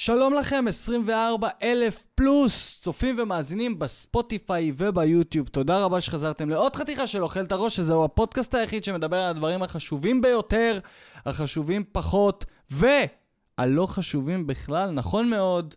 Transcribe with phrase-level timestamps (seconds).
[0.00, 5.48] שלום לכם, 24 אלף פלוס צופים ומאזינים בספוטיפיי וביוטיוב.
[5.48, 9.62] תודה רבה שחזרתם לעוד חתיכה של אוכל את הראש, שזהו הפודקאסט היחיד שמדבר על הדברים
[9.62, 10.78] החשובים ביותר,
[11.26, 14.90] החשובים פחות, והלא חשובים בכלל.
[14.90, 15.74] נכון מאוד,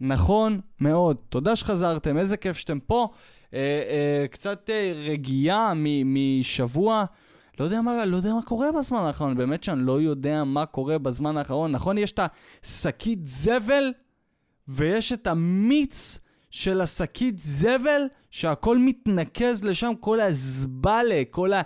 [0.00, 1.16] נכון מאוד.
[1.28, 3.08] תודה שחזרתם, איזה כיף שאתם פה.
[3.54, 5.72] אה, אה, קצת אה, רגיעה
[6.04, 7.04] משבוע.
[7.60, 10.98] לא יודע, מה, לא יודע מה קורה בזמן האחרון, באמת שאני לא יודע מה קורה
[10.98, 11.72] בזמן האחרון.
[11.72, 12.20] נכון, יש את
[12.64, 13.92] השקית זבל,
[14.68, 21.62] ויש את המיץ של השקית זבל, שהכל מתנקז לשם, כל הזבלה, כל ה...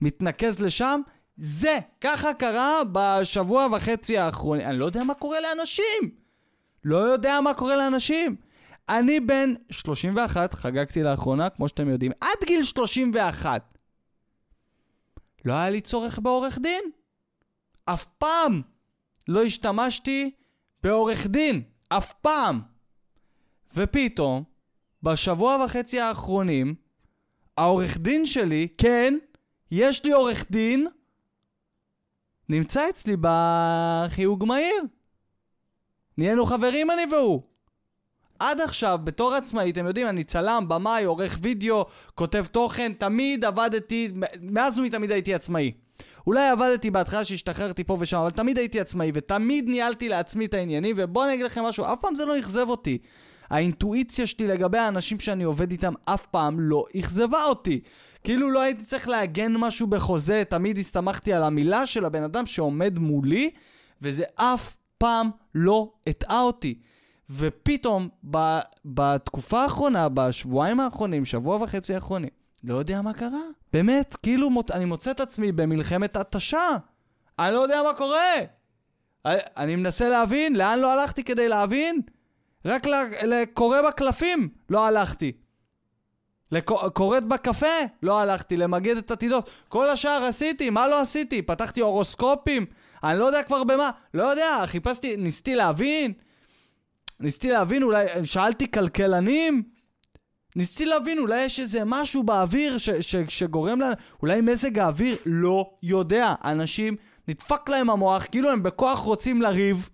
[0.00, 1.00] מתנקז לשם.
[1.36, 4.66] זה, ככה קרה בשבוע וחצי האחרונים.
[4.66, 6.10] אני לא יודע מה קורה לאנשים.
[6.84, 8.36] לא יודע מה קורה לאנשים.
[8.88, 13.78] אני בן 31, חגגתי לאחרונה, כמו שאתם יודעים, עד גיל 31.
[15.44, 16.84] לא היה לי צורך בעורך דין.
[17.84, 18.62] אף פעם
[19.28, 20.30] לא השתמשתי
[20.82, 21.62] בעורך דין.
[21.88, 22.60] אף פעם.
[23.74, 24.44] ופתאום,
[25.02, 26.74] בשבוע וחצי האחרונים,
[27.56, 29.18] העורך דין שלי, כן,
[29.70, 30.86] יש לי עורך דין,
[32.48, 34.82] נמצא אצלי בחיוג מהיר.
[36.18, 37.42] נהיינו חברים אני והוא.
[38.38, 44.08] עד עכשיו, בתור עצמאי, אתם יודעים, אני צלם, במאי, עורך וידאו, כותב תוכן, תמיד עבדתי,
[44.42, 45.72] מאז ומתמיד הייתי עצמאי.
[46.26, 50.96] אולי עבדתי בהתחלה שהשתחררתי פה ושם, אבל תמיד הייתי עצמאי, ותמיד ניהלתי לעצמי את העניינים,
[50.98, 52.98] ובואו אני אגיד לכם משהו, אף פעם זה לא אכזב אותי.
[53.50, 57.80] האינטואיציה שלי לגבי האנשים שאני עובד איתם אף פעם לא אכזבה אותי.
[58.24, 62.98] כאילו לא הייתי צריך לעגן משהו בחוזה, תמיד הסתמכתי על המילה של הבן אדם שעומד
[62.98, 63.50] מולי,
[64.02, 66.78] וזה אף פעם לא הטעה אותי.
[67.30, 72.30] ופתאום, ב, בתקופה האחרונה, בשבועיים האחרונים, שבוע וחצי האחרונים,
[72.64, 73.42] לא יודע מה קרה.
[73.72, 76.68] באמת, כאילו מות, אני מוצא את עצמי במלחמת התשה.
[77.38, 78.34] אני לא יודע מה קורה.
[79.24, 82.00] אני, אני מנסה להבין, לאן לא הלכתי כדי להבין?
[82.64, 82.86] רק
[83.22, 85.32] לקורא בקלפים לא הלכתי.
[86.52, 89.50] לקוראת בקפה לא הלכתי, למגד את עתידות.
[89.68, 91.42] כל השאר עשיתי, מה לא עשיתי?
[91.42, 92.66] פתחתי הורוסקופים,
[93.04, 93.90] אני לא יודע כבר במה.
[94.14, 96.12] לא יודע, חיפשתי, ניסיתי להבין.
[97.20, 99.62] ניסיתי להבין, אולי, שאלתי כלכלנים,
[100.56, 105.70] ניסיתי להבין, אולי יש איזה משהו באוויר ש, ש, שגורם לנו, אולי מזג האוויר, לא
[105.82, 106.34] יודע.
[106.44, 106.96] אנשים,
[107.28, 109.88] נדפק להם המוח, כאילו הם בכוח רוצים לריב,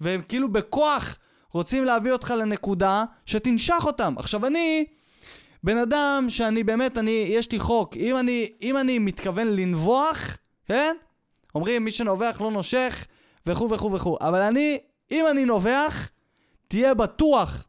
[0.00, 1.18] והם כאילו בכוח
[1.52, 4.14] רוצים להביא אותך לנקודה שתנשך אותם.
[4.18, 4.84] עכשיו אני,
[5.64, 10.96] בן אדם שאני באמת, אני, יש לי חוק, אם אני, אם אני מתכוון לנבוח, כן?
[11.54, 13.06] אומרים, מי שנובח לא נושך,
[13.46, 14.18] וכו' וכו' וכו'.
[14.20, 14.78] אבל אני,
[15.10, 16.10] אם אני נובח,
[16.68, 17.66] תהיה בטוח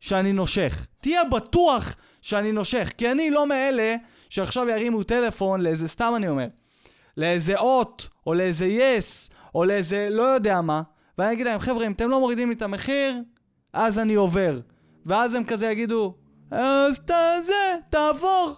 [0.00, 0.86] שאני נושך.
[1.00, 3.94] תהיה בטוח שאני נושך, כי אני לא מאלה
[4.28, 6.46] שעכשיו ירימו טלפון לאיזה, סתם אני אומר,
[7.16, 10.82] לאיזה אות, או לאיזה יס, או לאיזה לא יודע מה,
[11.18, 13.14] ואני אגיד להם, חבר'ה, אם אתם לא מורידים לי את המחיר,
[13.72, 14.60] אז אני עובר.
[15.06, 16.14] ואז הם כזה יגידו,
[16.50, 17.10] אז ת...
[17.42, 18.54] זה, תעבור.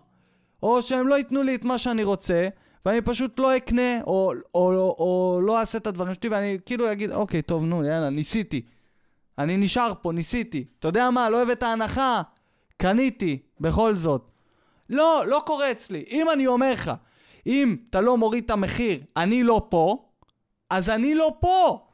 [0.62, 2.48] או שהם לא ייתנו לי את מה שאני רוצה,
[2.86, 6.92] ואני פשוט לא אקנה, או, או, או, או לא אעשה את הדברים שלי, ואני כאילו
[6.92, 8.62] אגיד, אוקיי, טוב, נו, יאללה, ניסיתי.
[9.38, 10.64] אני נשאר פה, ניסיתי.
[10.78, 12.22] אתה יודע מה, לא אוהב את ההנחה,
[12.76, 14.30] קניתי, בכל זאת.
[14.90, 16.04] לא, לא קורה אצלי.
[16.10, 16.90] אם אני אומר לך,
[17.46, 20.08] אם אתה לא מוריד את המחיר, אני לא פה,
[20.70, 21.86] אז אני לא פה.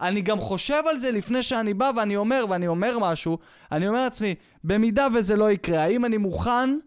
[0.00, 3.38] אני גם חושב על זה לפני שאני בא ואני אומר, ואני אומר משהו,
[3.72, 6.78] אני אומר לעצמי, במידה וזה לא יקרה, האם אני מוכן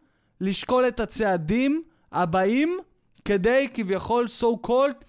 [0.42, 2.80] לשקול את הצעדים הבאים
[3.26, 5.06] כדי כביכול so called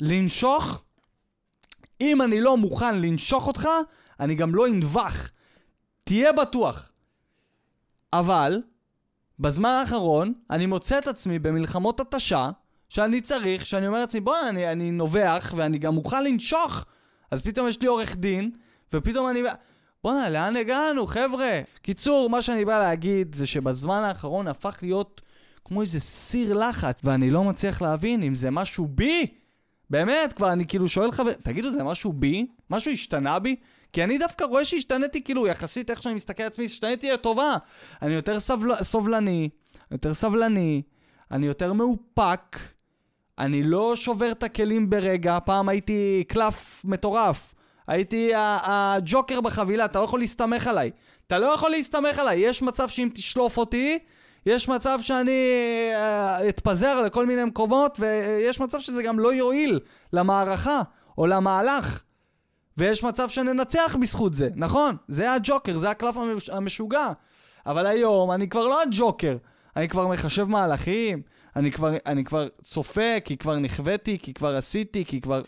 [0.00, 0.82] לנשוך?
[2.00, 3.68] אם אני לא מוכן לנשוך אותך,
[4.22, 5.30] אני גם לא אנבח.
[6.04, 6.92] תהיה בטוח.
[8.12, 8.62] אבל,
[9.38, 12.50] בזמן האחרון, אני מוצא את עצמי במלחמות התשה,
[12.88, 16.84] שאני צריך, שאני אומר לעצמי, בוא'נה, אני, אני נובח, ואני גם מוכן לנשוך.
[17.30, 18.50] אז פתאום יש לי עורך דין,
[18.92, 19.42] ופתאום אני...
[20.04, 21.60] בוא'נה, לאן הגענו, חבר'ה?
[21.82, 25.20] קיצור, מה שאני בא להגיד זה שבזמן האחרון הפך להיות
[25.64, 29.26] כמו איזה סיר לחץ, ואני לא מצליח להבין אם זה משהו בי.
[29.90, 31.32] באמת, כבר אני כאילו שואל חבר...
[31.32, 32.46] תגידו, זה משהו בי?
[32.70, 33.56] משהו השתנה בי?
[33.92, 37.56] כי אני דווקא רואה שהשתניתי, כאילו, יחסית איך שאני מסתכל על עצמי, השתניתי לטובה.
[38.02, 38.82] אני יותר סבל...
[38.82, 39.48] סובלני,
[39.90, 40.82] יותר סבלני,
[41.30, 42.58] אני יותר מאופק,
[43.38, 47.54] אני לא שובר את הכלים ברגע, פעם הייתי קלף מטורף.
[47.86, 50.90] הייתי הג'וקר בחבילה, אתה לא יכול להסתמך עליי.
[51.26, 52.38] אתה לא יכול להסתמך עליי.
[52.38, 53.98] יש מצב שאם תשלוף אותי,
[54.46, 55.48] יש מצב שאני
[55.92, 59.80] uh, אתפזר לכל מיני מקומות, ויש מצב שזה גם לא יועיל
[60.12, 60.82] למערכה
[61.18, 62.02] או למהלך.
[62.78, 64.96] ויש מצב שננצח בזכות זה, נכון?
[65.08, 66.50] זה הג'וקר, זה הקלף המש...
[66.50, 67.08] המשוגע.
[67.66, 69.36] אבל היום אני כבר לא הג'וקר,
[69.76, 71.22] אני כבר מחשב מהלכים,
[71.56, 75.42] אני כבר, אני כבר צופה, כי כבר נכוויתי, כי כבר עשיתי, כי כבר...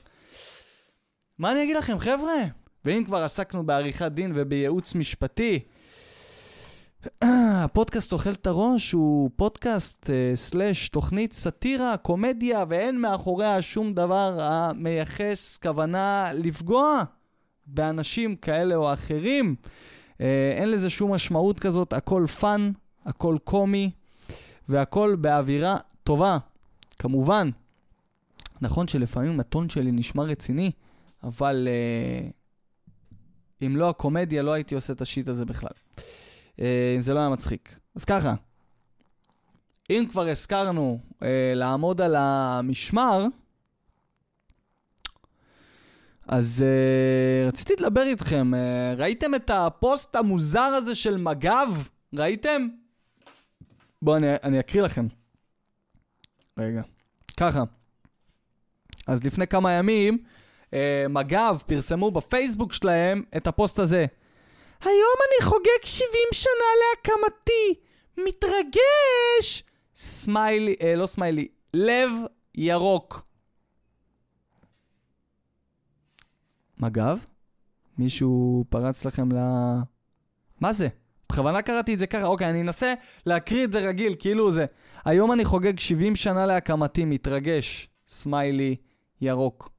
[1.39, 2.35] מה אני אגיד לכם, חבר'ה?
[2.85, 5.61] ואם כבר עסקנו בעריכת דין ובייעוץ משפטי,
[7.23, 14.43] הפודקאסט אוכל את הראש הוא פודקאסט אה, סלאש תוכנית סאטירה, קומדיה, ואין מאחוריה שום דבר
[14.43, 17.03] המייחס כוונה לפגוע
[17.67, 19.55] באנשים כאלה או אחרים.
[20.21, 22.71] אה, אין לזה שום משמעות כזאת, הכל fun,
[23.05, 23.91] הכל קומי,
[24.69, 26.39] והכל באווירה טובה.
[26.99, 27.51] כמובן,
[28.61, 30.71] נכון שלפעמים הטון שלי נשמע רציני,
[31.23, 32.29] אבל אה,
[33.67, 35.75] אם לא הקומדיה, לא הייתי עושה את ה shit הזה בכלל.
[36.61, 37.79] אה, זה לא היה מצחיק.
[37.95, 38.35] אז ככה,
[39.91, 43.27] אם כבר הזכרנו אה, לעמוד על המשמר,
[46.29, 48.53] אז uh, רציתי לדבר איתכם.
[48.55, 51.69] Uh, ראיתם את הפוסט המוזר הזה של מג"ב?
[52.15, 52.69] ראיתם?
[54.03, 55.07] בואו אני, אני אקריא לכם.
[56.59, 56.83] רגע.
[57.37, 57.63] ככה.
[59.07, 60.19] אז לפני כמה ימים,
[60.71, 60.75] uh,
[61.09, 64.07] מג"ב פרסמו בפייסבוק שלהם את הפוסט הזה.
[64.85, 66.51] היום אני חוגג 70 שנה
[66.81, 67.81] להקמתי.
[68.17, 69.65] מתרגש!
[69.95, 72.11] סמיילי, אה, לא סמיילי, לב
[72.55, 73.23] ירוק.
[76.79, 77.19] מג"ב?
[77.99, 79.37] מישהו פרץ לכם ל...
[80.61, 80.89] מה זה?
[81.29, 82.95] בכוונה קראתי את זה ככה, אוקיי, אני אנסה
[83.27, 84.67] להקריא את זה רגיל, כאילו זה.
[85.05, 87.89] היום אני חוגג 70 שנה להקמתי, מתרגש.
[88.07, 88.77] סמיילי
[89.21, 89.71] ירוק.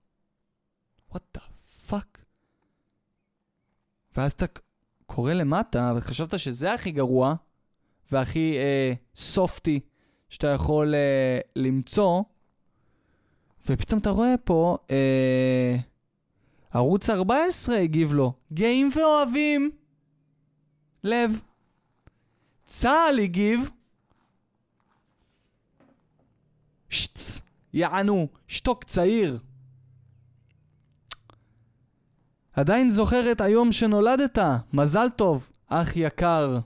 [1.12, 1.42] What the
[1.88, 2.26] fuck?
[4.18, 4.46] ואז אתה
[5.06, 7.36] קורא למטה, וחשבת שזה הכי גרוע,
[8.12, 9.80] והכי אה, סופטי
[10.30, 12.24] שאתה יכול אה, למצוא,
[13.70, 15.76] ופתאום אתה רואה פה, אה,
[16.74, 19.72] ערוץ 14 הגיב לו, גאים ואוהבים.
[21.06, 21.42] לב.
[22.68, 23.70] צה"ל הגיב,
[26.90, 27.42] שץ,
[27.74, 29.40] יענו, שתוק צעיר.
[32.56, 34.40] עדיין זוכר את היום שנולדת,
[34.74, 36.58] מזל טוב, אח יקר.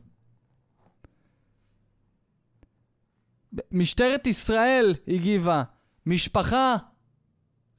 [3.71, 5.63] משטרת ישראל הגיבה,
[6.05, 6.75] משפחה,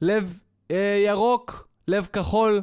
[0.02, 0.40] לב
[0.70, 2.62] אה, ירוק, לב כחול,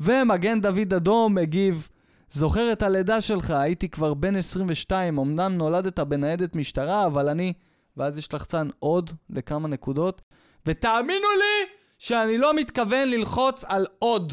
[0.00, 1.88] ומגן דוד אדום הגיב,
[2.30, 7.52] זוכר את הלידה שלך, הייתי כבר בן 22, אמנם נולדת בניידת משטרה, אבל אני...
[7.96, 10.22] ואז יש לחצן עוד לכמה נקודות,
[10.66, 14.32] ותאמינו לי שאני לא מתכוון ללחוץ על עוד.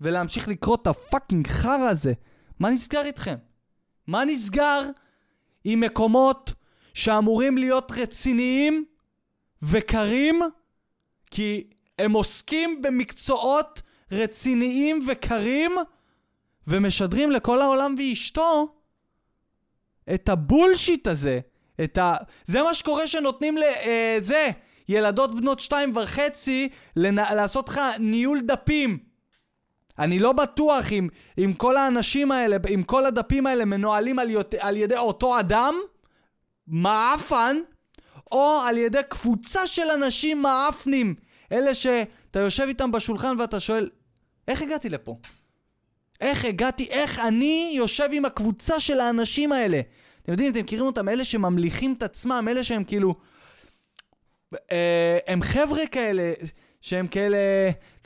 [0.00, 2.12] ולהמשיך לקרוא את הפאקינג חרא הזה.
[2.58, 3.36] מה נסגר איתכם?
[4.06, 4.82] מה נסגר
[5.64, 6.52] עם מקומות
[6.94, 8.84] שאמורים להיות רציניים
[9.62, 10.40] וקרים?
[11.30, 13.82] כי הם עוסקים במקצועות
[14.12, 15.72] רציניים וקרים
[16.66, 18.74] ומשדרים לכל העולם ואשתו
[20.14, 21.40] את הבולשיט הזה.
[21.84, 22.16] את ה...
[22.44, 24.50] זה מה שקורה שנותנים לזה, אה,
[24.88, 27.14] ילדות בנות שתיים וחצי, לנ...
[27.14, 28.98] לעשות לך ניהול דפים.
[29.98, 31.08] אני לא בטוח אם,
[31.38, 35.74] אם כל האנשים האלה, אם כל הדפים האלה מנוהלים על, יות, על ידי אותו אדם,
[36.66, 37.56] מעפן,
[38.32, 41.14] או על ידי קבוצה של אנשים מעפנים.
[41.52, 43.90] אלה שאתה יושב איתם בשולחן ואתה שואל,
[44.48, 45.16] איך הגעתי לפה?
[46.20, 49.80] איך הגעתי, איך אני יושב עם הקבוצה של האנשים האלה?
[50.22, 53.14] אתם יודעים, אתם מכירים אותם, אלה שממליכים את עצמם, אלה שהם כאילו...
[54.72, 56.32] אה, הם חבר'ה כאלה
[56.86, 57.38] שהם כאלה,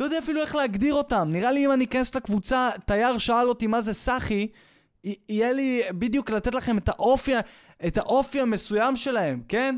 [0.01, 1.29] לא יודע אפילו איך להגדיר אותם.
[1.33, 4.47] נראה לי אם אני אכנס לקבוצה, תייר שאל אותי מה זה סאחי,
[5.05, 7.33] יהיה לי בדיוק לתת לכם את האופי,
[7.87, 9.77] את האופי המסוים שלהם, כן?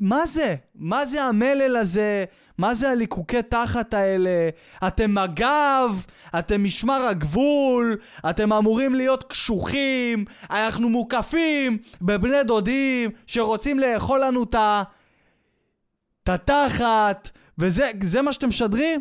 [0.00, 0.54] מה זה?
[0.74, 2.24] מה זה המלל הזה?
[2.58, 4.48] מה זה הליקוקי תחת האלה?
[4.86, 5.94] אתם מג"ב,
[6.38, 7.96] אתם משמר הגבול,
[8.30, 18.32] אתם אמורים להיות קשוחים, אנחנו מוקפים בבני דודים שרוצים לאכול לנו את התחת, וזה מה
[18.32, 19.00] שאתם משדרים?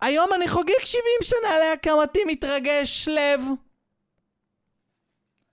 [0.00, 3.40] היום אני חוגג 70 שנה להקמתי, מתרגש לב.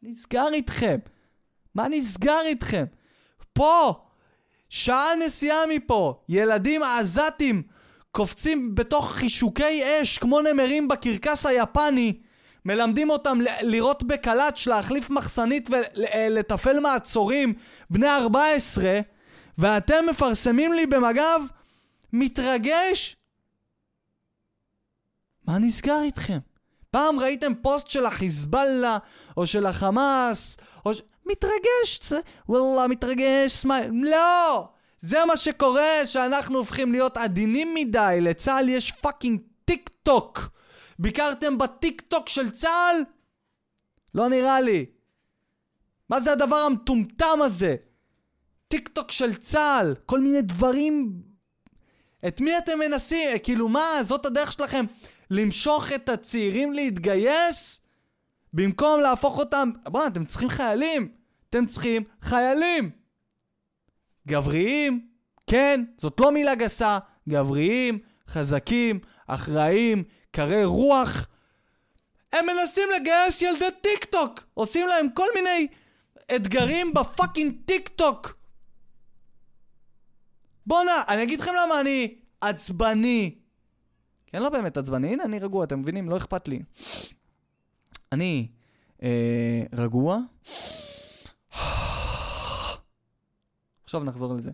[0.02, 0.98] נסגר איתכם?
[1.76, 2.86] מה נסגר איתכם?
[3.54, 3.94] פה,
[4.70, 7.64] שעה נסיעה מפה, ילדים עזתים
[8.12, 12.20] קופצים בתוך חישוקי אש כמו נמרים בקרקס היפני,
[12.66, 17.54] מלמדים אותם לירות בקלאץ', להחליף מחסנית ולתפעל מעצורים
[17.90, 19.00] בני 14,
[19.58, 21.57] ואתם מפרסמים לי במג"ב
[22.14, 23.16] מתרגש?
[25.46, 26.40] מה נסגר איתכם?
[26.92, 28.98] פעם ראיתם פוסט של החיזבאללה,
[29.38, 31.02] או של החמאס, או ש...
[31.26, 32.14] מתרגש, צ...
[32.50, 33.92] וואלה, מתרגש, smile.
[33.94, 34.70] לא!
[35.02, 38.18] זה מה שקורה, שאנחנו הופכים להיות עדינים מדי.
[38.22, 40.50] לצה"ל יש fucking טיק טוק.
[41.00, 43.02] ביקרתם בטיק טוק של צה"ל?
[44.16, 44.86] לא נראה לי.
[46.10, 47.76] מה זה הדבר המטומטם הזה?
[48.68, 51.22] טיק טוק של צה"ל, כל מיני דברים
[52.28, 53.40] את מי אתם מנסים?
[53.44, 54.86] כאילו מה, זאת הדרך שלכם
[55.32, 57.82] למשוך את הצעירים להתגייס?
[58.54, 59.72] במקום להפוך אותם...
[59.86, 61.12] בוא'נה, אתם צריכים חיילים.
[61.50, 62.92] אתם צריכים חיילים.
[64.28, 65.08] גבריים,
[65.48, 71.28] כן, זאת לא מילה גסה, גבריים, חזקים, אחראיים, קרי רוח.
[72.34, 75.68] הם מנסים לגייס ילדי טיק טוק, עושים להם כל מיני
[76.36, 78.38] אתגרים ב fucking טיק טוק.
[80.68, 83.36] בואנה, אני אגיד לכם למה אני עצבני.
[84.28, 86.10] כי אני לא באמת עצבני, הנה אני רגוע, אתם מבינים?
[86.10, 86.62] לא אכפת לי.
[88.12, 88.48] אני
[89.04, 90.20] אה, רגוע.
[93.84, 94.52] עכשיו נחזור לזה.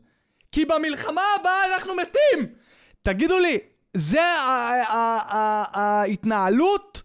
[0.52, 2.56] כי במלחמה הבאה אנחנו מתים!
[3.02, 3.58] תגידו לי,
[3.94, 4.22] זה
[5.74, 7.02] ההתנהלות?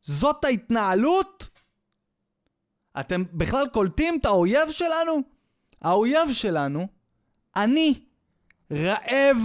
[0.00, 1.48] זאת ההתנהלות?
[3.00, 5.20] אתם בכלל קולטים את האויב שלנו?
[5.82, 6.88] האויב שלנו,
[7.56, 8.03] אני,
[8.72, 9.38] רעב,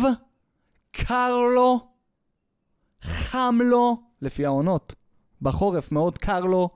[0.91, 1.87] קר לו,
[3.01, 4.95] חם לו, לפי העונות.
[5.41, 6.69] בחורף מאוד קר לו,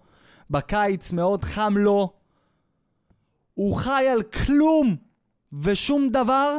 [0.49, 2.13] בקיץ מאוד חם לו.
[3.53, 4.95] הוא חי על כלום
[5.61, 6.57] ושום דבר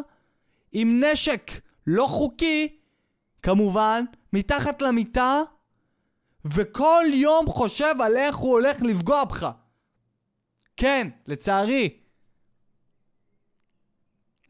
[0.73, 1.51] עם נשק
[1.87, 2.79] לא חוקי,
[3.43, 5.41] כמובן, מתחת למיטה,
[6.45, 9.51] וכל יום חושב על איך הוא הולך לפגוע בך.
[10.77, 12.04] כן, לצערי.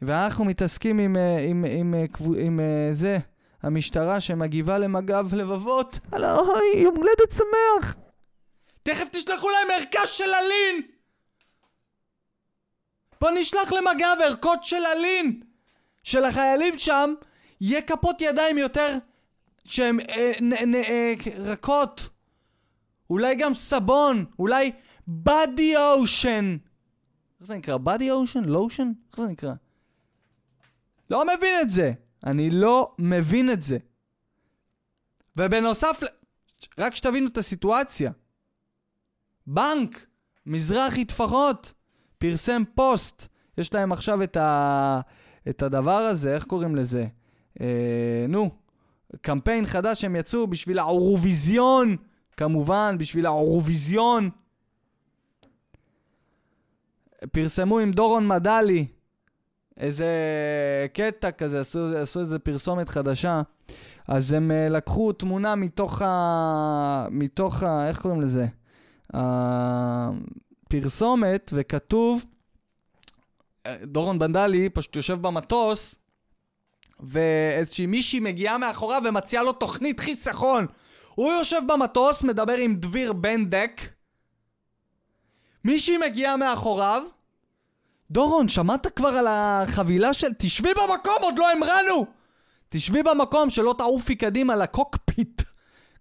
[0.03, 2.61] ואנחנו מתעסקים עם, אה, עם, עם, עם, עם, עם
[2.93, 3.19] זה,
[3.63, 5.99] המשטרה שמגיבה למג"ב לבבות.
[6.13, 6.27] הלו,
[6.77, 7.97] יום הולדת שמח.
[8.83, 10.83] תכף תשלחו להם ערכה של אלין!
[13.21, 15.41] בוא נשלח למג"ב ערכות של אלין!
[16.03, 17.15] של החיילים שם
[17.61, 18.99] יהיה כפות ידיים יותר
[19.65, 22.09] שהן אה, נ, נ, אה, רכות.
[23.11, 24.73] אולי גם סבון, אולי
[25.09, 26.57] בדי אושן.
[27.41, 27.77] איך זה נקרא?
[27.77, 28.45] בדי אושן?
[28.45, 28.93] לושן?
[29.13, 29.53] איך זה נקרא?
[31.11, 31.93] לא מבין את זה.
[32.27, 33.79] אני לא מבין את זה.
[35.37, 36.03] ובנוסף,
[36.79, 38.13] רק שתבינו את הסיטואציה.
[39.47, 40.07] בנק,
[40.47, 41.75] מזרחי טפחות,
[42.19, 43.27] פרסם פוסט.
[43.59, 45.01] יש להם עכשיו את, ה...
[45.49, 47.07] את הדבר הזה, איך קוראים לזה?
[47.61, 48.51] אה, נו,
[49.21, 51.97] קמפיין חדש שהם יצאו בשביל האורוויזיון,
[52.37, 54.31] כמובן, בשביל האורוויזיון.
[57.33, 58.87] פרסמו עם דורון מדלי
[59.77, 60.07] איזה
[60.93, 63.43] קטע כזה, עשו, עשו איזה פרסומת חדשה.
[64.09, 67.07] אז הם uh, לקחו תמונה מתוך ה...
[67.11, 67.89] מתוך ה...
[67.89, 68.47] איך קוראים לזה?
[70.71, 72.25] הפרסומת, וכתוב,
[73.83, 75.99] דורון בנדלי פשוט יושב במטוס,
[77.01, 80.67] ואיזושהי מישהי מגיעה מאחוריו ומציעה לו תוכנית חיסכון.
[81.15, 83.81] הוא יושב במטוס, מדבר עם דביר בנדק,
[85.65, 87.03] מישהי מגיעה מאחוריו,
[88.11, 90.29] דורון, שמעת כבר על החבילה של...
[90.39, 92.07] תשבי במקום, עוד לא המרנו!
[92.69, 95.43] תשבי במקום, שלא תעופי קדימה לקוקפיט,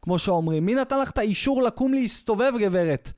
[0.01, 0.65] כמו שאומרים.
[0.65, 3.11] מי נתן לך את האישור לקום להסתובב, גברת?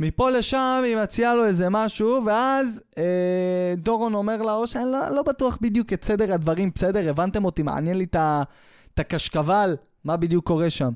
[0.00, 5.08] מפה לשם היא מציעה לו איזה משהו, ואז אה, דורון אומר לה, או שאני לא,
[5.08, 10.46] לא בטוח בדיוק את סדר הדברים, בסדר, הבנתם אותי, מעניין לי את הקשקבל, מה בדיוק
[10.46, 10.90] קורה שם.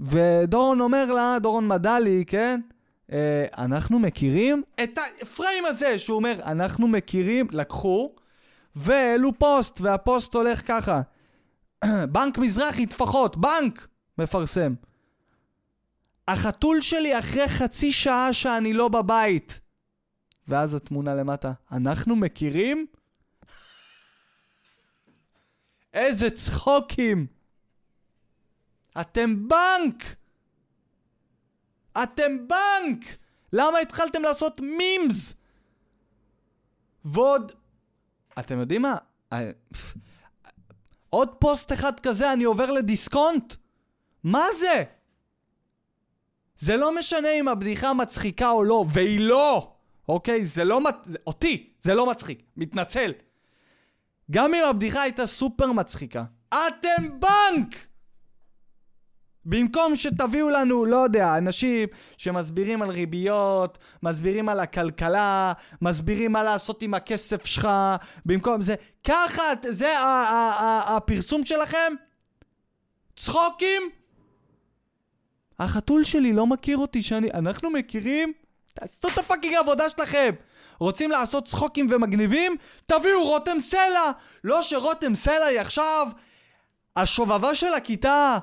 [0.00, 2.60] ודורון אומר לה, דורון מדלי, כן?
[3.12, 8.14] אה, אנחנו מכירים את הפריים הזה שהוא אומר, אנחנו מכירים, לקחו,
[8.76, 11.02] והעלו פוסט, והפוסט הולך ככה.
[12.12, 13.88] בנק מזרחי, טפחות, בנק!
[14.18, 14.74] מפרסם.
[16.28, 19.60] החתול שלי אחרי חצי שעה שאני לא בבית.
[20.48, 21.52] ואז התמונה למטה.
[21.72, 22.86] אנחנו מכירים?
[25.94, 27.26] איזה צחוקים!
[29.00, 30.16] אתם בנק!
[32.02, 33.16] אתם בנק!
[33.52, 35.34] למה התחלתם לעשות מימס?
[37.04, 37.52] ועוד...
[38.38, 38.96] אתם יודעים מה?
[39.32, 39.50] אה,
[41.10, 43.54] עוד פוסט אחד כזה אני עובר לדיסקונט?
[44.24, 44.84] מה זה?
[46.56, 49.72] זה לא משנה אם הבדיחה מצחיקה או לא, והיא לא!
[50.08, 50.44] אוקיי?
[50.44, 50.80] זה לא...
[50.80, 51.08] מצ...
[51.26, 53.12] אותי זה לא מצחיק, מתנצל.
[54.30, 56.24] גם אם הבדיחה הייתה סופר מצחיקה.
[56.48, 57.86] אתם בנק!
[59.46, 66.82] במקום שתביאו לנו, לא יודע, אנשים שמסבירים על ריביות, מסבירים על הכלכלה, מסבירים מה לעשות
[66.82, 67.68] עם הכסף שלך,
[68.26, 68.74] במקום זה,
[69.04, 69.94] ככה, זה
[70.86, 71.92] הפרסום שלכם?
[73.16, 73.82] צחוקים?
[75.58, 77.30] החתול שלי לא מכיר אותי שאני...
[77.30, 78.32] אנחנו מכירים?
[78.74, 80.30] תעשו את הפאקינג העבודה שלכם!
[80.78, 82.56] רוצים לעשות צחוקים ומגניבים?
[82.86, 84.10] תביאו רותם סלע!
[84.44, 86.08] לא שרותם סלע היא עכשיו
[86.96, 88.38] השובבה של הכיתה,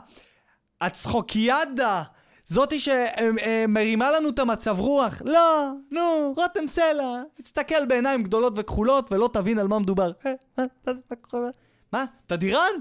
[0.84, 2.04] הצחוקיאדה,
[2.46, 5.22] זאתי שמרימה לנו את המצב רוח.
[5.26, 10.12] לא, נו, רותם סלע, תסתכל בעיניים גדולות וכחולות ולא תבין על מה מדובר.
[11.94, 12.06] מה?
[12.26, 12.72] תדירן?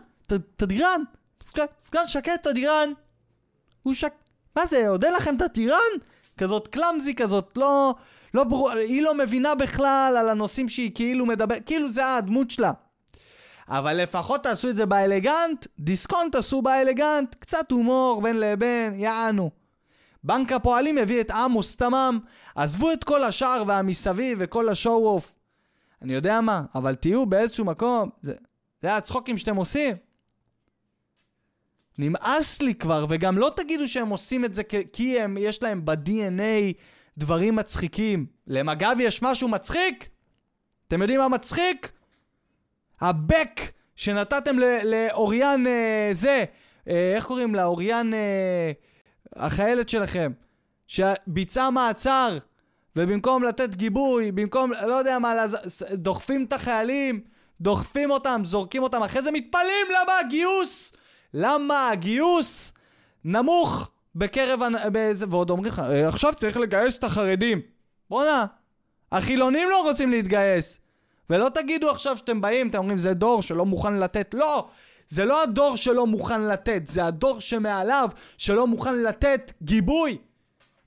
[0.57, 1.03] תדירן?
[1.81, 2.93] סגן שקט תדירן?
[3.83, 4.13] הוא שק...
[4.57, 5.93] מה זה, עוד אין לכם את הטירן?
[6.39, 7.95] כזאת קלאמזי כזאת, לא...
[8.35, 12.73] לא ברור, היא לא מבינה בכלל על הנושאים שהיא כאילו מדברת, כאילו זה הדמות שלה.
[13.75, 19.51] אבל לפחות תעשו את זה באלגנט, דיסקונט עשו באלגנט, קצת הומור בין לבין, יענו.
[20.25, 22.19] בנק הפועלים הביא את עמוס תמם,
[22.55, 25.35] עזבו את כל השאר והמסביב וכל השואו אוף.
[26.03, 28.35] אני יודע מה, אבל תהיו באיזשהו מקום, זה,
[28.83, 29.97] זה הצחוקים שאתם עושים.
[31.99, 34.63] נמאס לי כבר, וגם לא תגידו שהם עושים את זה
[34.93, 36.73] כי הם, יש להם ב-DNA
[37.19, 38.27] דברים מצחיקים.
[38.47, 40.09] למג"ב יש משהו מצחיק?
[40.89, 41.93] אתם יודעים מה מצחיק?
[43.03, 43.61] הבק
[43.97, 46.45] שנתתם לאוריאן אה, זה,
[46.89, 47.65] אה, איך קוראים לה?
[47.65, 48.73] אוריאן, אה,
[49.37, 50.33] החיילת שלכם,
[50.87, 52.39] שביצעה מעצר,
[52.97, 55.35] ובמקום לתת גיבוי, במקום, לא יודע מה,
[55.93, 57.21] דוחפים את החיילים,
[57.61, 60.93] דוחפים אותם, זורקים אותם, אחרי זה מתפלאים למה הגיוס,
[61.35, 62.73] למה הגיוס
[63.25, 64.61] נמוך בקרב,
[64.93, 67.61] באיזה, ועוד אומרים לך, אה, עכשיו צריך לגייס את החרדים.
[68.11, 68.47] בואנה,
[69.13, 70.82] החילונים לא רוצים להתגייס.
[71.33, 74.35] ולא תגידו עכשיו שאתם באים, אתם אומרים זה דור שלא מוכן לתת.
[74.35, 74.69] לא!
[75.09, 80.19] זה לא הדור שלא מוכן לתת, זה הדור שמעליו שלא מוכן לתת גיבוי.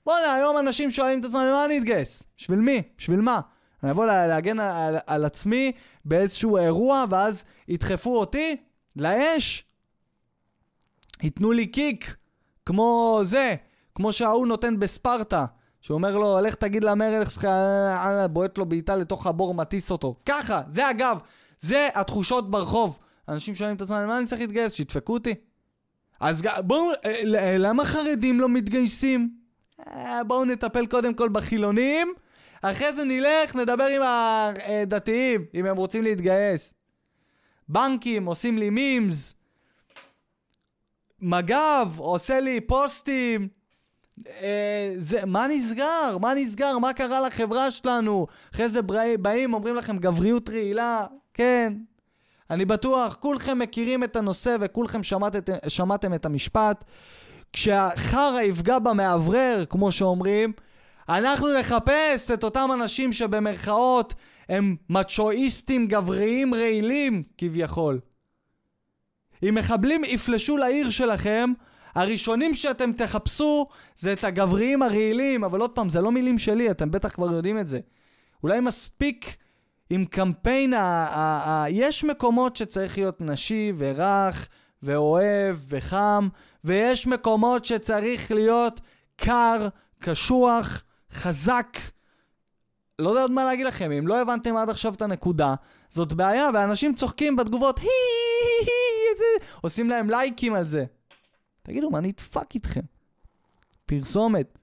[0.06, 2.22] בואנה, היום אנשים שואלים את עצמם, למה אני אתגייס?
[2.36, 2.82] בשביל מי?
[2.98, 3.40] בשביל מה?
[3.82, 5.72] אני אבוא להגן על, על עצמי
[6.04, 8.56] באיזשהו אירוע, ואז ידחפו אותי
[8.96, 9.64] לאש?
[11.22, 12.16] ייתנו לי קיק,
[12.66, 13.54] כמו זה,
[13.94, 15.44] כמו שההוא נותן בספרטה.
[15.86, 17.48] שאומר לו, לך תגיד למלך שלך,
[18.30, 20.16] בועט לו בעיטה לתוך הבור, מטיס אותו.
[20.26, 21.18] ככה, זה אגב,
[21.60, 22.98] זה התחושות ברחוב.
[23.28, 24.72] אנשים שואלים את עצמם, למה אני צריך להתגייס?
[24.72, 25.34] שידפקו אותי.
[26.20, 29.30] אז בואו, אה, למה חרדים לא מתגייסים?
[29.86, 32.12] אה, בואו נטפל קודם כל בחילונים,
[32.62, 36.74] אחרי זה נלך, נדבר עם הדתיים, אם הם רוצים להתגייס.
[37.68, 39.34] בנקים עושים לי מימס,
[41.20, 43.55] מג"ב עושה לי פוסטים,
[44.26, 46.18] אה, זה, מה נסגר?
[46.20, 46.78] מה נסגר?
[46.78, 48.26] מה קרה לחברה שלנו?
[48.54, 48.80] אחרי זה
[49.20, 51.04] באים, אומרים לכם גבריות רעילה.
[51.34, 51.72] כן,
[52.50, 55.34] אני בטוח, כולכם מכירים את הנושא וכולכם שמעת,
[55.68, 56.84] שמעתם את המשפט.
[57.52, 60.52] כשהחרא יפגע במאוורר, כמו שאומרים,
[61.08, 64.14] אנחנו נחפש את אותם אנשים שבמרכאות
[64.48, 68.00] הם מצ'ואיסטים גבריים רעילים, כביכול.
[69.42, 71.52] אם מחבלים יפלשו לעיר שלכם,
[71.96, 76.90] הראשונים שאתם תחפשו זה את הגבריים הרעילים, אבל עוד פעם, זה לא מילים שלי, אתם
[76.90, 77.80] בטח כבר יודעים את זה.
[78.42, 79.36] אולי מספיק
[79.90, 84.48] עם קמפיין, ה- ה- ה- יש מקומות שצריך להיות נשי ורך
[84.82, 86.28] ואוהב וחם,
[86.64, 88.80] ויש מקומות שצריך להיות
[89.16, 90.82] קר, קשוח,
[91.12, 91.78] חזק.
[92.98, 95.54] לא יודע עוד מה להגיד לכם, אם לא הבנתם עד עכשיו את הנקודה,
[95.88, 98.66] זאת בעיה, ואנשים צוחקים בתגובות, הי, הי,
[99.18, 99.46] הי.
[99.60, 100.84] עושים להם לייקים על זה.
[101.66, 102.80] תגידו, מה נדפק איתכם?
[103.86, 104.58] פרסומת.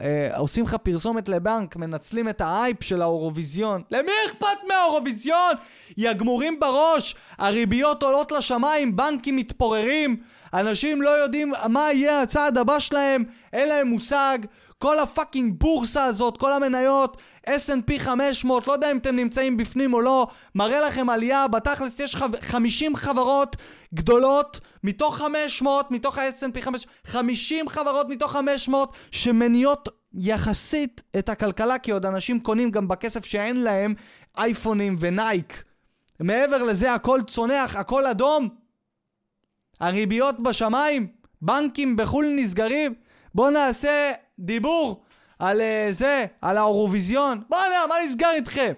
[0.00, 3.82] אה, עושים לך פרסומת לבנק, מנצלים את האייפ של האירוויזיון.
[3.90, 5.54] למי אכפת מהאירוויזיון?
[5.96, 10.16] יא גמורים בראש, הריביות עולות לשמיים, בנקים מתפוררים,
[10.54, 14.38] אנשים לא יודעים מה יהיה הצעד הבא שלהם, אין להם מושג.
[14.80, 17.16] כל הפאקינג בורסה הזאת, כל המניות,
[17.48, 22.16] S&P 500, לא יודע אם אתם נמצאים בפנים או לא, מראה לכם עלייה, בתכלס יש
[22.40, 23.56] 50 חברות
[23.94, 31.90] גדולות מתוך 500, מתוך ה-S&P 500, 50 חברות מתוך 500 שמניעות יחסית את הכלכלה, כי
[31.90, 33.94] עוד אנשים קונים גם בכסף שאין להם
[34.38, 35.64] אייפונים ונייק.
[36.20, 38.48] מעבר לזה הכל צונח, הכל אדום.
[39.80, 41.06] הריביות בשמיים,
[41.42, 42.94] בנקים בחו"ל נסגרים.
[43.34, 45.02] בואו נעשה דיבור
[45.38, 47.42] על uh, זה, על האירוויזיון.
[47.48, 48.72] בוא'נה, מה נסגר איתכם?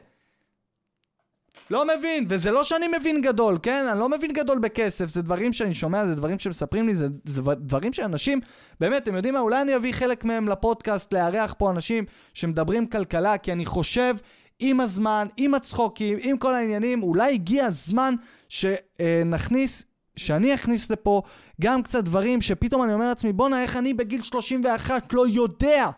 [1.71, 3.87] לא מבין, וזה לא שאני מבין גדול, כן?
[3.91, 7.43] אני לא מבין גדול בכסף, זה דברים שאני שומע, זה דברים שמספרים לי, זה, זה
[7.57, 8.41] דברים שאנשים,
[8.81, 9.41] באמת, אתם יודעים מה?
[9.41, 14.17] אולי אני אביא חלק מהם לפודקאסט, לארח פה אנשים שמדברים כלכלה, כי אני חושב,
[14.59, 18.15] עם הזמן, עם הצחוקים, עם כל העניינים, אולי הגיע הזמן
[18.49, 19.85] שנכניס
[20.17, 21.23] שאני אכניס לפה
[21.61, 25.91] גם קצת דברים שפתאום אני אומר לעצמי, בואנה, איך אני בגיל 31 לא יודע,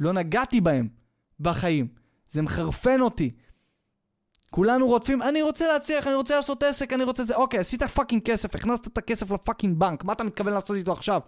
[0.00, 0.88] לא נגעתי בהם
[1.40, 1.88] בחיים.
[2.30, 3.30] זה מחרפן אותי.
[4.50, 7.36] כולנו רודפים, אני רוצה להצליח, אני רוצה לעשות עסק, אני רוצה זה.
[7.36, 10.92] אוקיי, עשית fucking כסף, הכנסת את הכסף ל fucking בנק, מה אתה מתכוון לעשות איתו
[10.92, 11.20] עכשיו?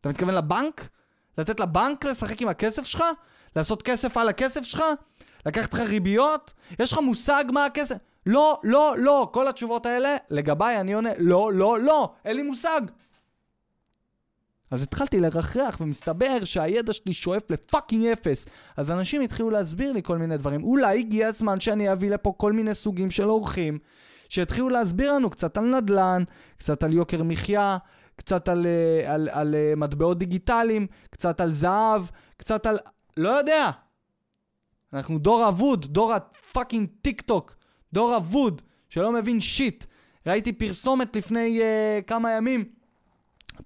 [0.00, 0.88] אתה מתכוון לבנק?
[1.38, 3.04] לתת לבנק לשחק עם הכסף שלך?
[3.56, 4.82] לעשות כסף על הכסף שלך?
[5.46, 6.52] לקחת לך ריביות?
[6.78, 7.96] יש לך מושג מה הכסף?
[8.26, 9.30] לא, לא, לא.
[9.32, 12.12] כל התשובות האלה, לגביי אני עונה, לא, לא, לא.
[12.24, 12.80] אין לי מושג.
[14.70, 18.46] אז התחלתי לרחרח, ומסתבר שהידע שלי שואף לפאקינג אפס.
[18.76, 20.64] אז אנשים התחילו להסביר לי כל מיני דברים.
[20.64, 23.78] אולי הגיע הזמן שאני אביא לפה כל מיני סוגים של אורחים,
[24.28, 26.24] שהתחילו להסביר לנו קצת על נדל"ן,
[26.56, 27.78] קצת על יוקר מחיה,
[28.16, 32.02] קצת על, אה, על, על, על אה, מטבעות דיגיטליים, קצת על זהב,
[32.36, 32.78] קצת על...
[33.16, 33.70] לא יודע.
[34.92, 37.59] אנחנו דור אבוד, דור ה fucking טיק טוק.
[37.92, 39.84] דור אבוד, שלא מבין shit.
[40.26, 42.64] ראיתי פרסומת לפני uh, כמה ימים.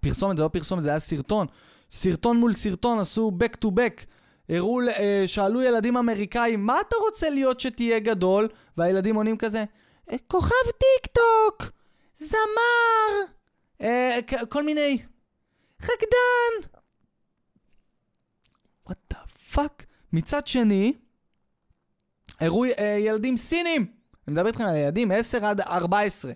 [0.00, 1.46] פרסומת זה לא פרסומת, זה היה סרטון.
[1.90, 4.04] סרטון מול סרטון, עשו back to back.
[4.48, 4.92] הראו, uh,
[5.26, 8.48] שאלו ילדים אמריקאים, מה אתה רוצה להיות שתהיה גדול?
[8.76, 9.64] והילדים עונים כזה,
[10.26, 11.70] כוכב טיק טוק,
[12.16, 13.32] זמר,
[13.80, 14.98] uh, כל מיני,
[15.80, 16.68] חקדן.
[18.88, 19.84] what the fuck?
[20.12, 20.92] מצד שני,
[22.40, 23.93] הראו uh, ילדים סינים.
[24.28, 26.32] אני מדבר איתכם על ילדים 10 עד 14.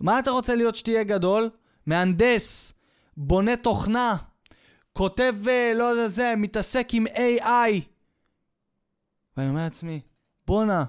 [0.00, 1.50] מה אתה רוצה להיות שתהיה גדול?
[1.86, 2.72] מהנדס,
[3.16, 4.16] בונה תוכנה,
[4.92, 7.80] כותב, אה, לא יודע זה, מתעסק עם AI.
[9.36, 10.00] ואני אומר לעצמי,
[10.46, 10.84] בואנה,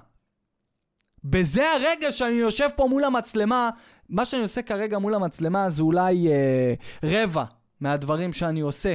[1.24, 3.70] בזה הרגע שאני יושב פה מול המצלמה,
[4.08, 7.44] מה שאני עושה כרגע מול המצלמה זה אולי אה, רבע
[7.80, 8.94] מהדברים שאני עושה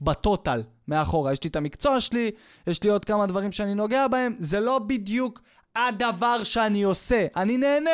[0.00, 1.32] בטוטל מאחורה.
[1.32, 2.30] יש לי את המקצוע שלי,
[2.66, 5.40] יש לי עוד כמה דברים שאני נוגע בהם, זה לא בדיוק
[5.76, 7.26] הדבר שאני עושה.
[7.36, 7.90] אני נהנה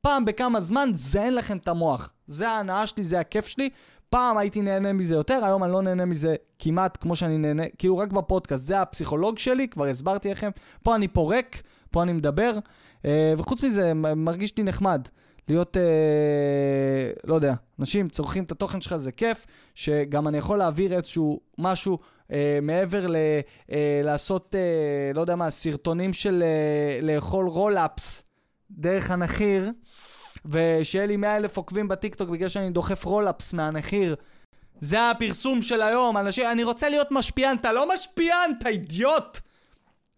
[0.00, 2.12] פעם בכמה זמן, זה אין לכם את המוח.
[2.26, 3.70] זה ההנאה שלי, זה הכיף שלי.
[4.10, 7.98] פעם הייתי נהנה מזה יותר, היום אני לא נהנה מזה כמעט כמו שאני נהנה, כאילו
[7.98, 10.50] רק בפודקאסט, זה הפסיכולוג שלי, כבר הסברתי לכם.
[10.82, 12.58] פה אני פורק, פה אני מדבר,
[13.04, 15.08] אה, וחוץ מזה, מרגיש לי נחמד.
[15.48, 15.82] להיות, אה,
[17.24, 21.98] לא יודע, אנשים צורכים את התוכן שלך, זה כיף, שגם אני יכול להעביר איזשהו משהו
[22.32, 23.16] אה, מעבר ל...
[23.72, 28.22] אה, לעשות, אה, לא יודע מה, סרטונים של אה, לאכול רולאפס
[28.70, 29.70] דרך הנחיר,
[30.44, 34.16] ושיהיה לי 100 אלף עוקבים בטיקטוק בגלל שאני דוחף רולאפס מהנחיר.
[34.80, 39.40] זה הפרסום של היום, אנשים, אני רוצה להיות משפיען, אתה לא משפיען, אתה אידיוט!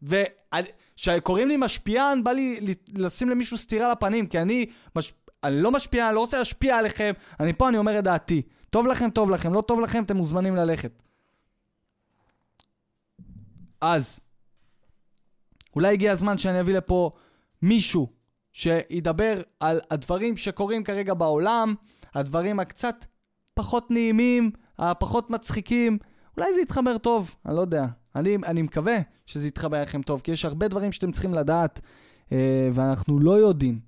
[0.03, 2.61] וכשקוראים לי משפיען, בא לי
[2.95, 4.67] לשים למישהו סטירה לפנים, כי אני,
[4.97, 5.13] מש...
[5.45, 8.43] אני לא משפיען, אני לא רוצה להשפיע עליכם, אני פה, אני אומר את דעתי.
[8.71, 11.08] טוב לכם, טוב לכם, לא טוב לכם, אתם מוזמנים ללכת.
[13.81, 14.21] אז,
[15.77, 17.11] אולי הגיע הזמן שאני אביא לפה
[17.63, 18.09] מישהו
[18.53, 21.75] שידבר על הדברים שקורים כרגע בעולם,
[22.15, 23.05] הדברים הקצת
[23.55, 25.99] פחות נעימים, הפחות מצחיקים.
[26.37, 27.87] אולי זה יתחבר טוב, אני לא יודע.
[28.17, 31.81] אני, אני מקווה שזה יתחבר לכם טוב, כי יש הרבה דברים שאתם צריכים לדעת,
[32.33, 33.81] אה, ואנחנו לא יודעים.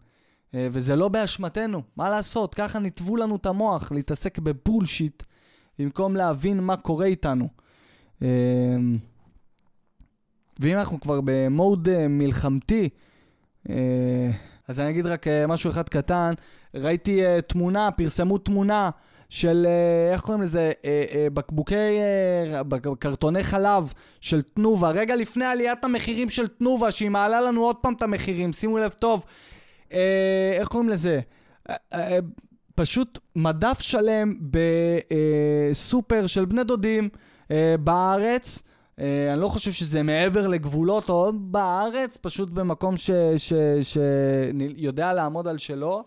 [0.54, 2.54] אה, וזה לא באשמתנו, מה לעשות?
[2.54, 5.22] ככה ניתבו לנו את המוח להתעסק בבולשיט,
[5.78, 7.48] במקום להבין מה קורה איתנו.
[8.22, 8.28] אה,
[10.60, 12.88] ואם אנחנו כבר במוד אה, מלחמתי,
[13.70, 14.30] אה,
[14.68, 16.32] אז אני אגיד רק אה, משהו אחד קטן.
[16.74, 18.90] ראיתי תמונה, פרסמו תמונה
[19.28, 19.66] של,
[20.12, 20.72] איך קוראים לזה?
[21.34, 21.74] בקבוקי,
[22.98, 24.90] קרטוני חלב של תנובה.
[24.90, 28.90] רגע לפני עליית המחירים של תנובה, שהיא מעלה לנו עוד פעם את המחירים, שימו לב
[28.90, 29.24] טוב.
[30.58, 31.20] איך קוראים לזה?
[32.74, 34.34] פשוט מדף שלם
[35.70, 37.08] בסופר של בני דודים
[37.80, 38.62] בארץ.
[39.00, 42.94] Uh, אני לא חושב שזה מעבר לגבולות או בארץ, פשוט במקום
[43.82, 46.04] שיודע לעמוד על שלו.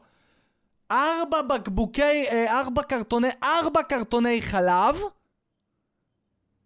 [0.91, 4.95] ארבע בקבוקי, uh, ארבע קרטוני, ארבע קרטוני חלב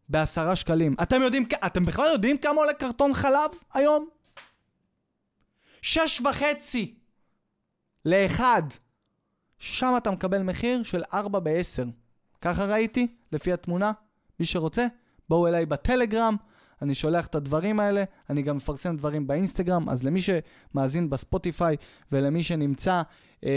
[0.10, 0.96] בעשרה שקלים.
[1.02, 4.08] אתם יודעים, אתם בכלל יודעים כמה עולה קרטון חלב היום?
[5.82, 6.94] שש וחצי
[8.06, 8.64] לאחד.
[9.60, 11.86] שם אתה מקבל מחיר של ארבע בעשר.
[12.42, 13.92] ככה ראיתי, לפי התמונה.
[14.40, 14.88] מי שרוצה,
[15.30, 16.36] בואו אליי בטלגרם,
[16.82, 21.76] אני שולח את הדברים האלה, אני גם מפרסם דברים באינסטגרם, אז למי שמאזין בספוטיפיי
[22.12, 23.02] ולמי שנמצא
[23.44, 23.50] אה,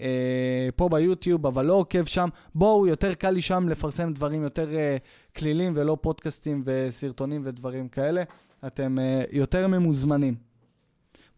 [0.00, 4.76] אה, פה ביוטיוב, אבל לא עוקב שם, בואו, יותר קל לי שם לפרסם דברים יותר
[4.76, 4.96] אה,
[5.36, 8.22] כלילים ולא פודקאסטים וסרטונים ודברים כאלה.
[8.66, 10.34] אתם אה, יותר ממוזמנים.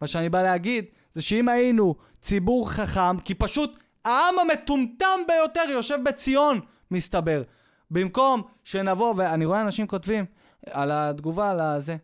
[0.00, 5.98] מה שאני בא להגיד זה שאם היינו ציבור חכם, כי פשוט העם המטומטם ביותר יושב
[6.05, 7.42] בציון, מסתבר.
[7.90, 10.24] במקום שנבוא, ואני רואה אנשים כותבים
[10.70, 11.96] על התגובה, על הזה,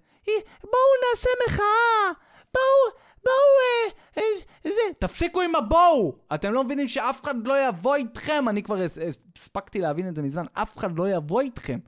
[0.62, 2.12] בואו נעשה מחאה,
[2.54, 6.14] בואו, בואו, אה, אה, זה, תפסיקו עם הבואו.
[6.34, 8.76] אתם לא מבינים שאף אחד לא יבוא איתכם, אני כבר
[9.36, 11.78] הספקתי להבין את זה מזמן, אף אחד לא יבוא איתכם.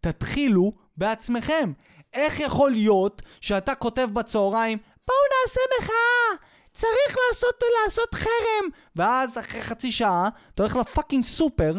[0.00, 1.72] תתחילו בעצמכם.
[2.12, 9.62] איך יכול להיות שאתה כותב בצהריים, בואו נעשה מחאה, צריך לעשות, לעשות חרם, ואז אחרי
[9.62, 11.74] חצי שעה, אתה הולך לפאקינג סופר,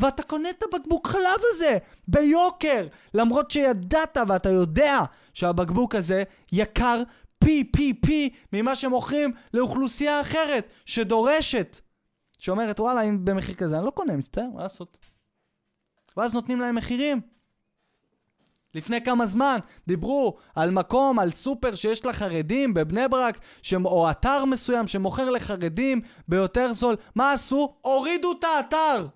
[0.00, 4.98] ואתה קונה את הבקבוק חלב הזה ביוקר, למרות שידעת ואתה יודע
[5.32, 7.02] שהבקבוק הזה יקר
[7.44, 11.80] פי פי פי ממה שמוכרים לאוכלוסייה אחרת שדורשת,
[12.38, 14.98] שאומרת וואלה אם במחיר כזה אני לא קונה, מצטער, מה לעשות?
[16.16, 17.20] ואז נותנים להם מחירים.
[18.74, 23.74] לפני כמה זמן דיברו על מקום, על סופר שיש לחרדים בבני ברק, ש...
[23.74, 26.96] או אתר מסוים שמוכר לחרדים ביותר זול.
[27.14, 27.74] מה עשו?
[27.80, 29.06] הורידו את האתר!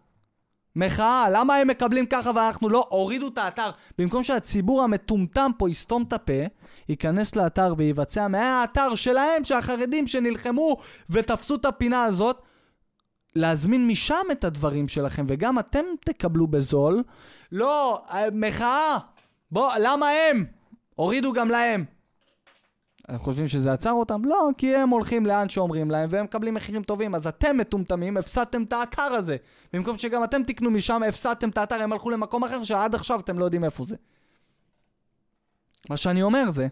[0.76, 2.86] מחאה, למה הם מקבלים ככה ואנחנו לא?
[2.90, 3.70] הורידו את האתר.
[3.98, 6.42] במקום שהציבור המטומטם פה יסתום את הפה,
[6.88, 10.76] ייכנס לאתר ויבצע מהאתר שלהם, שהחרדים שנלחמו
[11.10, 12.42] ותפסו את הפינה הזאת,
[13.36, 17.02] להזמין משם את הדברים שלכם, וגם אתם תקבלו בזול.
[17.52, 18.98] לא, מחאה,
[19.50, 20.44] בוא, למה הם?
[20.94, 21.93] הורידו גם להם.
[23.16, 24.24] חושבים שזה עצר אותם?
[24.24, 27.14] לא, כי הם הולכים לאן שאומרים להם והם מקבלים מחירים טובים.
[27.14, 29.36] אז אתם מטומטמים, הפסדתם את האתר הזה.
[29.72, 33.38] במקום שגם אתם תקנו משם, הפסדתם את האתר, הם הלכו למקום אחר שעד עכשיו אתם
[33.38, 33.96] לא יודעים איפה זה.
[35.90, 36.68] מה שאני אומר זה,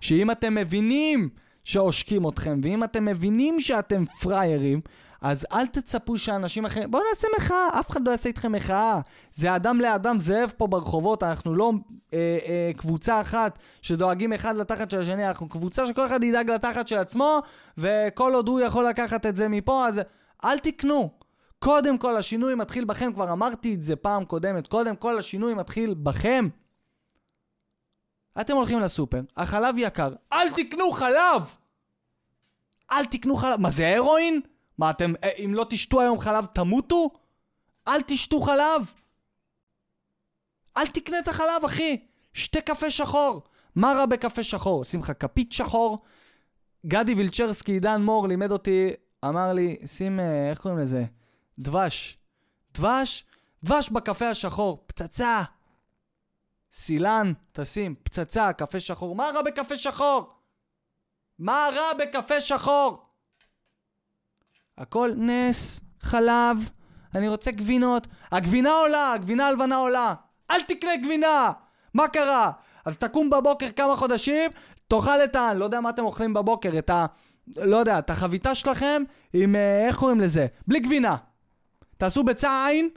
[0.00, 1.28] שאם אתם מבינים
[1.64, 4.80] שעושקים אתכם, ואם אתם מבינים שאתם פראיירים,
[5.20, 6.90] אז אל תצפו שאנשים אחרים...
[6.90, 9.00] בואו נעשה מחאה, אף אחד לא יעשה איתכם מחאה.
[9.34, 11.72] זה אדם לאדם זאב פה ברחובות, אנחנו לא
[12.12, 16.88] אה, אה, קבוצה אחת שדואגים אחד לתחת של השני, אנחנו קבוצה שכל אחד ידאג לתחת
[16.88, 17.38] של עצמו,
[17.78, 20.00] וכל עוד הוא יכול לקחת את זה מפה, אז
[20.44, 21.10] אל תקנו.
[21.58, 25.94] קודם כל השינוי מתחיל בכם, כבר אמרתי את זה פעם קודמת, קודם כל השינוי מתחיל
[25.94, 26.48] בכם.
[28.40, 31.54] אתם הולכים לסופר, החלב יקר, אל תקנו חלב!
[32.92, 33.60] אל תקנו חלב.
[33.60, 34.40] מה זה הרואין?
[34.80, 37.10] מה אתם, אה, אם לא תשתו היום חלב תמותו?
[37.88, 38.92] אל תשתו חלב!
[40.76, 42.06] אל תקנה את החלב, אחי!
[42.32, 43.42] שתה קפה שחור!
[43.74, 44.84] מה רע בקפה שחור?
[44.84, 45.98] שים לך כפית שחור.
[46.86, 48.90] גדי וילצ'רסקי, עידן מור, לימד אותי,
[49.24, 51.04] אמר לי, שים, אה, איך קוראים לזה?
[51.58, 52.18] דבש.
[52.74, 53.24] דבש?
[53.64, 54.84] דבש בקפה השחור.
[54.86, 55.42] פצצה!
[56.72, 59.16] סילן, תשים, פצצה, קפה שחור.
[59.16, 60.34] מה רע בקפה שחור?
[61.38, 63.09] מה רע בקפה שחור?
[64.78, 66.70] הכל נס, חלב,
[67.14, 68.06] אני רוצה גבינות.
[68.32, 70.14] הגבינה עולה, הגבינה הלבנה עולה.
[70.50, 71.52] אל תקנה גבינה!
[71.94, 72.50] מה קרה?
[72.84, 74.50] אז תקום בבוקר כמה חודשים,
[74.88, 75.54] תאכל את ה...
[75.54, 77.06] לא יודע מה אתם אוכלים בבוקר, את ה...
[77.56, 79.02] לא יודע, את החביתה שלכם
[79.32, 79.56] עם...
[79.56, 80.46] אה, איך קוראים לזה?
[80.66, 81.16] בלי גבינה.
[81.96, 82.88] תעשו ביצה עין,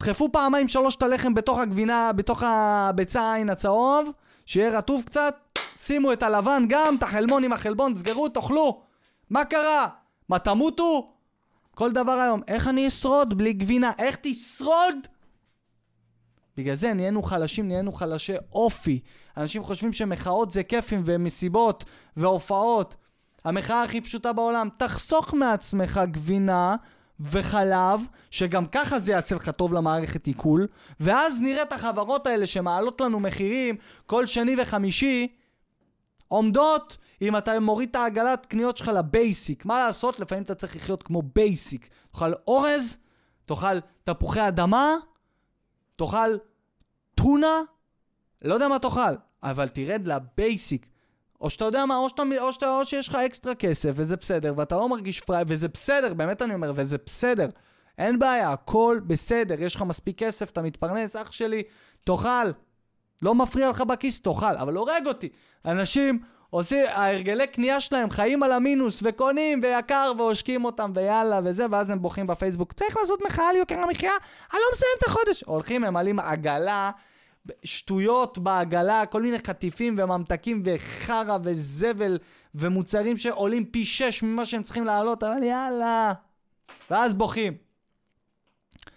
[0.00, 4.10] דחפו פעמיים שלוש את הלחם בתוך הגבינה, בתוך הביצה עין הצהוב,
[4.46, 5.34] שיהיה רטוב קצת,
[5.76, 8.82] שימו את הלבן גם, את החלמון עם החלבון, תסגרו, תאכלו.
[9.30, 9.88] מה קרה?
[10.28, 11.15] מה, תמותו?
[11.78, 13.92] כל דבר היום, איך אני אשרוד בלי גבינה?
[13.98, 14.94] איך תשרוד?
[16.56, 19.00] בגלל זה נהיינו חלשים, נהיינו חלשי אופי.
[19.36, 21.84] אנשים חושבים שמחאות זה כיפים ומסיבות
[22.16, 22.96] והופעות.
[23.44, 26.76] המחאה הכי פשוטה בעולם, תחסוך מעצמך גבינה
[27.20, 30.66] וחלב, שגם ככה זה יעשה לך טוב למערכת עיכול,
[31.00, 35.28] ואז נראה את החברות האלה שמעלות לנו מחירים כל שני וחמישי,
[36.28, 39.64] עומדות אם אתה מוריד את העגלת קניות שלך ל basic.
[39.64, 40.20] מה לעשות?
[40.20, 41.88] לפעמים אתה צריך לחיות כמו basic.
[42.12, 42.98] תאכל אורז,
[43.44, 44.94] תאכל תפוחי אדמה,
[45.96, 46.36] תאכל
[47.14, 47.60] טונה,
[48.42, 50.86] לא יודע מה תאכל, אבל תרד לבייסיק.
[51.40, 54.54] או שאתה יודע מה, או, שאתה, או, שאתה, או שיש לך אקסטרה כסף, וזה בסדר,
[54.56, 57.48] ואתה לא מרגיש פראי, וזה בסדר, באמת אני אומר, וזה בסדר.
[57.98, 61.62] אין בעיה, הכל בסדר, יש לך מספיק כסף, אתה מתפרנס, אח שלי,
[62.04, 62.50] תאכל.
[63.22, 65.28] לא מפריע לך בכיס, תאכל, אבל הורג אותי.
[65.64, 71.90] אנשים עושים, ההרגלי קנייה שלהם חיים על המינוס, וקונים, ויקר, ועושקים אותם, ויאללה, וזה, ואז
[71.90, 74.12] הם בוכים בפייסבוק, צריך לעשות מחאה על יוקר המחיה,
[74.52, 75.44] אני לא מסיים את החודש.
[75.46, 76.90] הולכים, ממלאים עגלה,
[77.64, 82.18] שטויות בעגלה, כל מיני חטיפים וממתקים וחרא וזבל
[82.54, 86.12] ומוצרים שעולים פי שש ממה שהם צריכים לעלות, אבל יאללה.
[86.90, 87.52] ואז בוכים.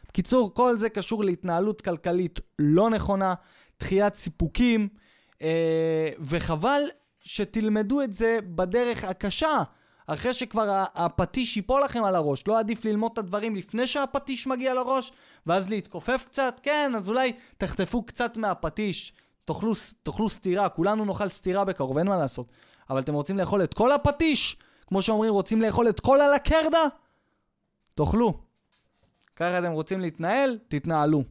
[0.07, 3.33] בקיצור, כל זה קשור להתנהלות כלכלית לא נכונה,
[3.79, 4.87] דחיית סיפוקים,
[5.41, 6.81] אה, וחבל
[7.31, 9.63] שתלמדו את זה בדרך הקשה.
[10.07, 12.47] אחרי שכבר הפטיש ייפול לכם על הראש.
[12.47, 15.11] לא עדיף ללמוד את הדברים לפני שהפטיש מגיע לראש,
[15.45, 16.59] ואז להתכופף קצת?
[16.63, 19.13] כן, אז אולי תחטפו קצת מהפטיש.
[19.45, 22.47] תאכלו, תאכלו סטירה, כולנו נאכל סטירה בקרוב, אין מה לעשות.
[22.89, 24.57] אבל אתם רוצים לאכול את כל הפטיש?
[24.87, 26.83] כמו שאומרים, רוצים לאכול את כל הלקרדה?
[27.95, 28.41] תאכלו.
[29.35, 30.59] ככה אתם רוצים להתנהל?
[30.67, 31.23] תתנהלו.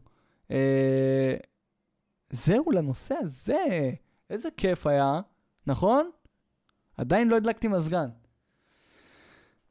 [0.51, 1.35] אה...
[2.31, 3.91] זהו לנושא הזה.
[4.31, 5.21] איזה כיף היה,
[5.69, 6.11] נכון?
[6.97, 8.09] עדיין לא הדלקתי מזגן.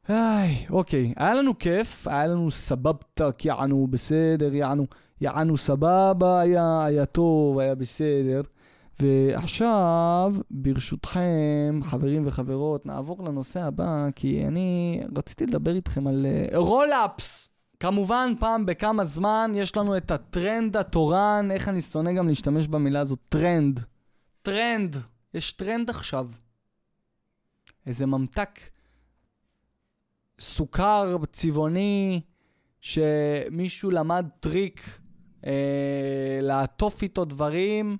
[0.08, 4.86] איי, אוקיי, היה לנו כיף, היה לנו סבבתק, יענו בסדר, יענו,
[5.20, 8.40] יענו סבבה, היה, היה טוב, היה בסדר.
[9.00, 17.46] ועכשיו, ברשותכם, חברים וחברות, נעבור לנושא הבא, כי אני רציתי לדבר איתכם על רולאפס.
[17.46, 22.66] אה, כמובן, פעם בכמה זמן יש לנו את הטרנד התורן, איך אני שונא גם להשתמש
[22.66, 23.80] במילה הזאת, טרנד.
[24.42, 24.96] טרנד.
[25.34, 26.26] יש טרנד עכשיו.
[27.86, 28.60] איזה ממתק
[30.40, 32.20] סוכר צבעוני
[32.80, 35.00] שמישהו למד טריק
[35.46, 37.96] אה, לעטוף איתו דברים,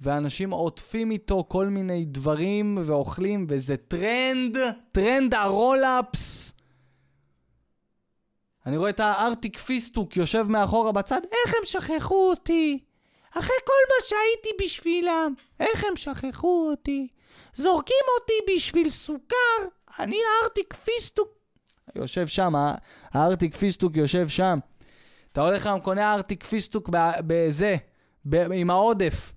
[0.00, 4.56] ואנשים עוטפים איתו כל מיני דברים ואוכלים, וזה טרנד,
[4.92, 6.52] טרנד הרולאפס.
[8.66, 12.78] אני רואה את הארטיק פיסטוק יושב מאחורה בצד, איך הם שכחו אותי?
[13.38, 17.08] אחרי כל מה שהייתי בשבילם, איך הם שכחו אותי?
[17.54, 19.36] זורקים אותי בשביל סוכר,
[19.98, 21.28] אני הארטיק פיסטוק.
[21.94, 22.54] יושב שם,
[23.12, 24.58] הארטיק פיסטוק יושב שם.
[25.32, 26.90] אתה הולך היום, קונה ארטיק פיסטוק
[27.26, 27.76] בזה,
[28.32, 29.32] עם העודף.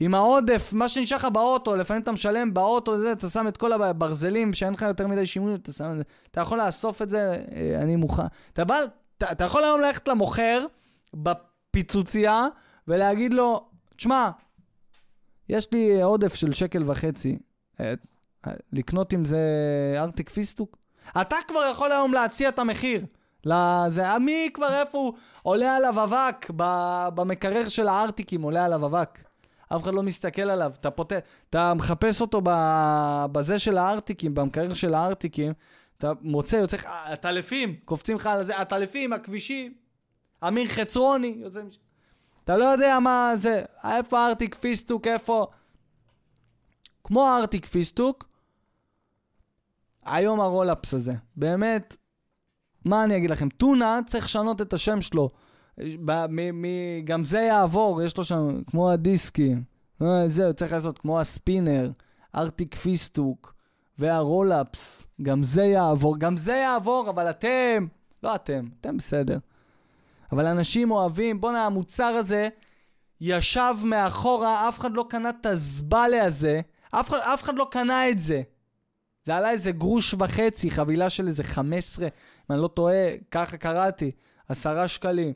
[0.00, 3.72] עם העודף, מה שנשאר לך באוטו, לפעמים אתה משלם באוטו, זה, אתה שם את כל
[3.72, 6.04] הברזלים, שאין לך יותר מדי שימוש, אתה שם את זה.
[6.30, 8.22] אתה יכול לאסוף את זה, אה, אני מוכן.
[8.52, 8.76] אתה בא,
[9.18, 10.66] אתה, אתה יכול היום ללכת למוכר
[11.14, 12.46] בפיצוצייה
[12.88, 14.30] ולהגיד לו, תשמע,
[15.48, 17.36] יש לי עודף של שקל וחצי,
[17.80, 17.94] אה,
[18.72, 19.38] לקנות עם זה
[19.96, 20.76] ארטיק פיסטוק?
[21.20, 23.06] אתה כבר יכול היום להציע את המחיר.
[23.44, 26.50] לזה, מי כבר איפה הוא עולה עליו אבק
[27.14, 29.18] במקרר של הארטיקים, עולה עליו אבק.
[29.68, 30.72] אף אחד לא מסתכל עליו.
[30.80, 31.18] אתה פותח,
[31.50, 32.40] אתה מחפש אותו
[33.32, 35.52] בזה של הארטיקים, במקרר של הארטיקים,
[35.98, 39.74] אתה מוצא, יוצא לך, הטלפים, קופצים לך על זה, הטלפים, הכבישים,
[40.48, 41.60] אמיר חצרוני, יוצא.
[42.48, 45.46] אתה לא יודע מה זה, איפה הארטיק פיסטוק, איפה...
[47.04, 48.28] כמו הארטיק פיסטוק,
[50.04, 51.14] היום הרולאפס הזה.
[51.36, 51.96] באמת,
[52.84, 53.48] מה אני אגיד לכם?
[53.48, 55.30] טונה צריך לשנות את השם שלו.
[55.78, 56.64] ב, מ, מ,
[57.04, 59.62] גם זה יעבור, יש לו שם, כמו הדיסקים.
[60.02, 61.90] אה, זהו, צריך לעשות כמו הספינר,
[62.34, 63.54] ארטיק פיסטוק
[63.98, 65.06] והרולאפס.
[65.22, 67.86] גם זה יעבור, גם זה יעבור, אבל אתם,
[68.22, 69.38] לא אתם, אתם בסדר.
[70.32, 72.48] אבל אנשים אוהבים, בואנה, המוצר הזה
[73.20, 76.60] ישב מאחורה, אף אחד לא קנה את הזבלה הזה,
[76.90, 78.42] אף אף אחד לא קנה את זה.
[79.24, 82.10] זה עלה איזה גרוש וחצי, חבילה של איזה 15, אם
[82.50, 84.10] אני לא טועה, ככה קראתי,
[84.48, 85.32] 10 שקלים.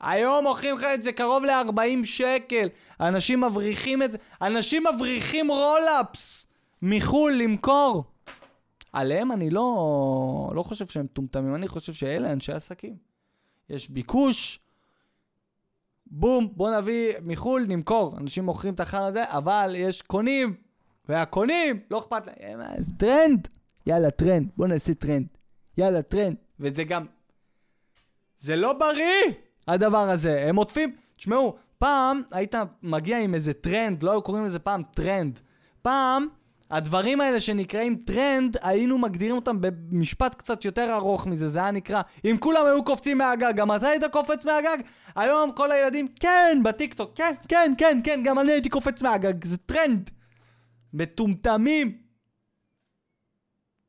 [0.00, 2.68] היום מוכרים לך את זה קרוב ל-40 שקל.
[3.00, 6.46] אנשים מבריחים את זה, אנשים מבריחים רולאפס
[6.82, 8.04] מחו"ל למכור.
[8.92, 13.07] עליהם אני לא, לא חושב שהם מטומטמים, אני חושב שאלה אנשי עסקים.
[13.70, 14.60] יש ביקוש,
[16.06, 18.18] בום, בוא נביא מחו"ל, נמכור.
[18.18, 20.54] אנשים מוכרים את החרא הזה, אבל יש קונים,
[21.08, 22.60] והקונים, לא אכפת להם,
[22.98, 23.48] טרנד,
[23.86, 25.26] יאללה, טרנד, בוא נעשה טרנד.
[25.78, 26.36] יאללה, טרנד.
[26.60, 27.06] וזה גם...
[28.38, 29.32] זה לא בריא,
[29.68, 30.48] הדבר הזה.
[30.48, 30.94] הם עוטפים...
[31.16, 35.40] תשמעו, פעם היית מגיע עם איזה טרנד, לא היו קוראים לזה פעם טרנד.
[35.82, 36.26] פעם,
[36.70, 42.02] הדברים האלה שנקראים טרנד, היינו מגדירים אותם במשפט קצת יותר ארוך מזה, זה היה נקרא,
[42.24, 44.78] אם כולם היו קופצים מהגג, גם אתה היית קופץ מהגג?
[45.16, 49.56] היום כל הילדים, כן, בטיקטוק, כן, כן, כן, כן, גם אני הייתי קופץ מהגג, זה
[49.56, 50.10] טרנד.
[50.92, 51.98] מטומטמים.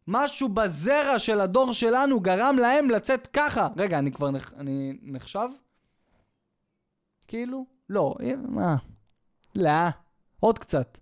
[0.07, 3.67] משהו בזרע של הדור שלנו גרם להם לצאת ככה.
[3.77, 4.53] רגע, אני כבר נח...
[4.53, 5.49] אני נחשב?
[7.27, 7.65] כאילו?
[7.89, 8.15] לא,
[8.47, 8.75] מה?
[9.55, 9.71] לא,
[10.39, 10.97] עוד קצת.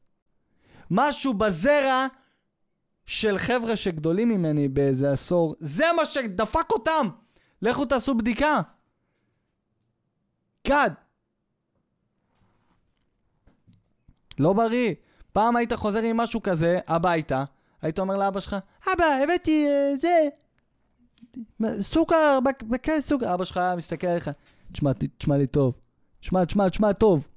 [0.92, 2.08] משהו בזרע
[3.06, 7.08] של חבר'ה שגדולים ממני באיזה עשור, זה מה שדפק אותם!
[7.62, 8.62] לכו תעשו בדיקה.
[10.64, 10.92] כד.
[14.40, 14.94] לא בריא.
[15.34, 17.44] פעם היית חוזר עם משהו כזה הביתה,
[17.82, 18.56] היית אומר לאבא שלך,
[18.94, 20.28] אבא, הבאתי אה, זה,
[21.82, 23.34] סוכר, בכס סוכר.
[23.34, 24.30] אבא שלך היה מסתכל עליך,
[24.72, 25.74] תשמע, תשמע לי טוב.
[26.20, 27.28] תשמע, תשמע, תשמע טוב.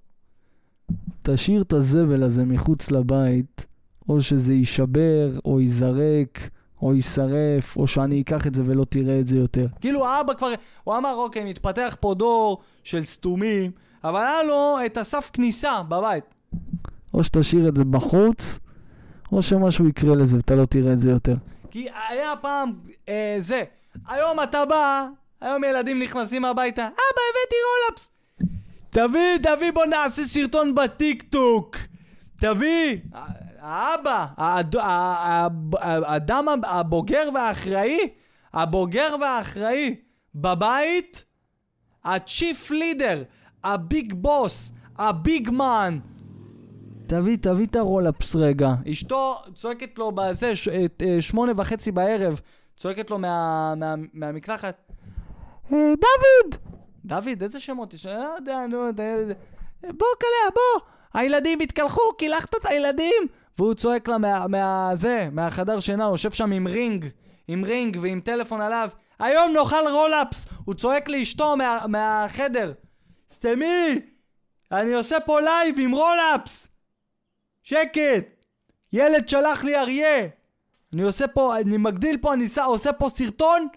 [1.23, 3.67] תשאיר את הזבל הזה מחוץ לבית,
[4.09, 6.51] או שזה יישבר, או ייזרק,
[6.83, 9.67] או יישרף, או שאני אקח את זה ולא תראה את זה יותר.
[9.81, 10.53] כאילו האבא כבר,
[10.85, 13.71] הוא אמר, אוקיי, מתפתח פה דור של סתומים,
[14.05, 16.25] אבל היה לו את הסף כניסה בבית.
[17.15, 18.59] או שתשאיר את זה בחוץ,
[19.33, 21.37] או שמשהו יקרה לזה ואתה לא תראה את זה יותר.
[21.71, 22.73] כי היה פעם,
[23.09, 23.63] אה, זה,
[24.07, 25.07] היום אתה בא,
[25.41, 28.11] היום ילדים נכנסים הביתה, אבא, הבאתי רולאפס.
[28.91, 31.77] תביא, תביא, בוא נעשה סרטון בטיק טוק.
[32.41, 32.97] תביא.
[33.61, 34.27] האבא,
[35.83, 37.99] האדם הבוגר והאחראי,
[38.53, 39.95] הבוגר והאחראי
[40.35, 41.25] בבית,
[42.05, 43.23] ה chief leader,
[43.65, 45.99] ה big boss, ה big man,
[47.07, 48.75] תביא, תביא את הרולאפס רגע.
[48.91, 52.41] אשתו צועקת לו בזה, ש, את, אה, שמונה וחצי בערב,
[52.77, 54.93] צועקת לו מה, מה, מהמקלחת.
[55.73, 56.70] אה, דוד!
[57.05, 58.07] דוד, איזה שמות יש?
[58.07, 58.87] לא יודע, נו,
[59.83, 60.87] בוא קלח, בוא!
[61.15, 63.27] הילדים התקלחו, קילחת את הילדים!
[63.59, 64.47] והוא צועק לה מה...
[64.49, 64.93] מה...
[64.97, 67.07] זה, מהחדר שינה, הוא יושב שם עם ring,
[67.49, 68.89] עם ring ועם טלפון עליו.
[69.19, 70.47] היום נאכל רולאפס!
[70.65, 71.85] הוא צועק לאשתו מה...
[71.89, 72.73] מהחדר.
[73.33, 74.01] סתמי!
[74.73, 76.69] אני עושה פה לייב עם רולאפס!
[77.63, 78.45] שקט!
[78.93, 80.29] ילד שלח לי אריה!
[80.93, 83.69] אני עושה פה, אני מגדיל פה, אני עושה פה סרטון,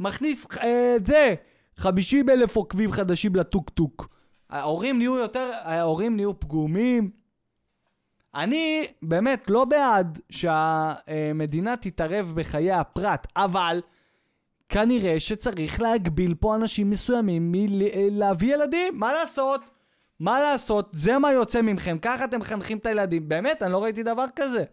[0.00, 1.34] מכניס אה, זה,
[1.76, 4.08] 50 אלף עוקבים חדשים לטיק טוק.
[4.50, 7.10] ההורים נהיו יותר, ההורים נהיו פגומים.
[8.34, 13.80] אני באמת לא בעד שהמדינה תתערב בחיי הפרט, אבל
[14.68, 19.70] כנראה שצריך להגביל פה אנשים מסוימים מלהביא ילדים, מה לעשות?
[20.20, 20.88] מה לעשות?
[20.92, 23.28] זה מה יוצא מכם, ככה אתם מחנכים את הילדים.
[23.28, 24.64] באמת, אני לא ראיתי דבר כזה.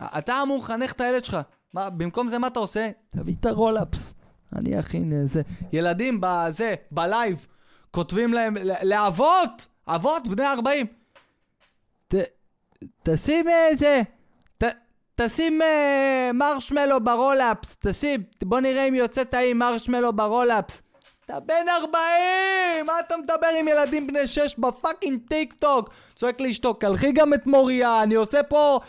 [0.00, 1.38] אתה אמור לחנך את הילד שלך.
[1.72, 2.90] מה, במקום זה מה אתה עושה?
[3.10, 4.14] תביא את הרולאפס.
[4.58, 5.42] אני אכין איזה...
[5.72, 7.46] ילדים בזה, בלייב,
[7.90, 10.86] כותבים להם, לאבות, אבות בני 40.
[12.08, 12.14] ת,
[13.02, 14.02] תשים איזה...
[14.58, 14.64] ת,
[15.14, 20.82] תשים אה, מרשמלו ברולאפס, תשים, בוא נראה אם יוצא טעים מרשמלו ברולאפס.
[21.26, 22.86] אתה בן 40!
[22.86, 25.90] מה אתה מדבר עם ילדים בני 6 ב fucking טיק טוק?
[26.14, 28.80] צועק לאשתו, קלחי גם את מוריה, אני עושה פה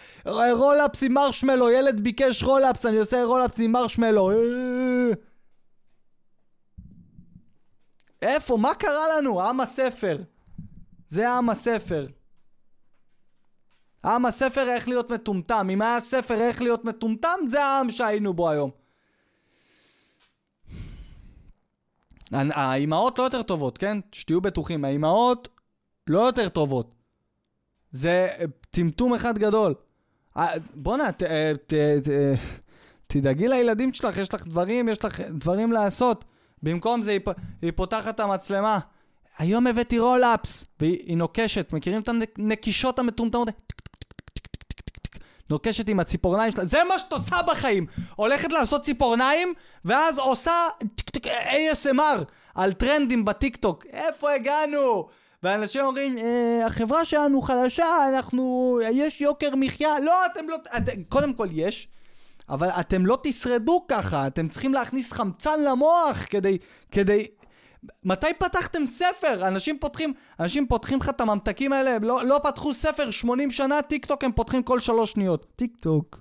[0.52, 4.32] רולאפס עם מרשמלו, ילד ביקש רולאפס, אני עושה רולאפס עם מרשמלו.
[8.22, 8.58] איפה?
[8.58, 9.42] מה קרה לנו?
[9.42, 10.18] עם הספר.
[11.10, 12.08] זה עם הספר.
[14.06, 15.68] עם הספר איך להיות מטומטם.
[15.74, 18.72] אם היה ספר איך להיות מטומטם, זה העם שהיינו בו היום.
[22.32, 23.98] האימהות לא יותר טובות, כן?
[24.12, 24.86] שתהיו בטוחים.
[24.86, 25.50] האימהות
[26.08, 26.96] לא יותר טובות.
[27.92, 28.30] זה
[28.72, 29.74] טמטום אחד גדול.
[30.38, 31.52] אה, בואנה, אה,
[33.08, 36.26] תדאגי לילדים שלך, יש לך דברים, יש לך דברים לעשות.
[36.64, 37.12] במקום זה
[37.62, 38.80] היא, פותחת את המצלמה.
[39.38, 43.50] היום הבאתי רולאפס, והיא נוקשת, מכירים את הנקישות המטומטמות?
[45.50, 47.86] נוקשת עם הציפורניים שלה, זה מה שאת עושה בחיים.
[48.16, 49.54] הולכת לעשות ציפורניים,
[49.86, 50.52] ואז עושה
[51.16, 52.24] ASMR
[52.56, 53.86] על טרנדים בטיקטוק.
[53.94, 55.08] איפה הגענו?
[55.44, 60.00] ואנשים אומרים, אה, החברה שלנו חלשה, אנחנו, יש יוקר מחיה.
[60.00, 61.88] לא, אתם לא, את, קודם כל יש,
[62.50, 66.58] אבל אתם לא תשרדו ככה, אתם צריכים להכניס חמצן למוח כדי,
[66.92, 67.28] כדי...
[68.04, 69.48] מתי פתחתם ספר?
[69.48, 73.82] אנשים פותחים, אנשים פותחים לך את הממתקים האלה, הם לא, לא פתחו ספר 80 שנה,
[73.82, 75.46] טיק טוק הם פותחים כל שלוש שניות.
[75.56, 76.20] טיק טוק.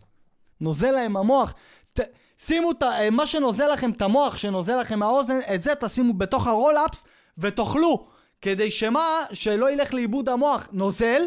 [0.61, 1.55] נוזל להם המוח.
[1.93, 2.01] ת,
[2.37, 7.05] שימו את מה שנוזל לכם את המוח, שנוזל לכם מהאוזן, את זה תשימו בתוך הרולאפס
[7.39, 8.07] ותאכלו.
[8.41, 9.19] כדי שמה?
[9.33, 10.69] שלא ילך לאיבוד המוח.
[10.73, 11.23] נוזל,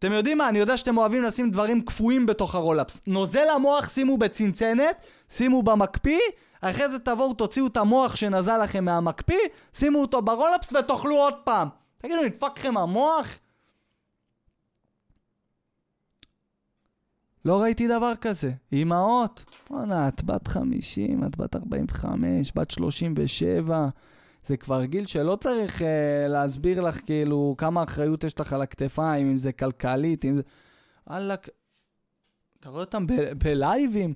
[0.00, 0.48] אתם יודעים מה?
[0.48, 3.02] אני יודע שאתם אוהבים לשים דברים קפואים בתוך הרולאפס.
[3.06, 6.18] נוזל המוח שימו בצנצנת, שימו במקפיא,
[6.60, 9.38] אחרי זה תבואו תוציאו את המוח שנזל לכם מהמקפיא,
[9.74, 11.68] שימו אותו ברולאפס ותאכלו עוד פעם.
[11.98, 13.26] תגידו, נדפק לכם המוח?
[17.44, 18.52] לא ראיתי דבר כזה.
[18.72, 23.88] אמהות, בואנה, את בת 50, את בת 45, בת 37.
[24.50, 25.84] זה כבר גיל שלא צריך אה,
[26.28, 30.42] להסביר לך כאילו כמה אחריות יש לך על הכתפיים, אם זה כלכלית, אם זה...
[31.06, 31.38] וואלק,
[32.60, 33.06] אתה רואה אותם
[33.38, 34.14] בלייבים?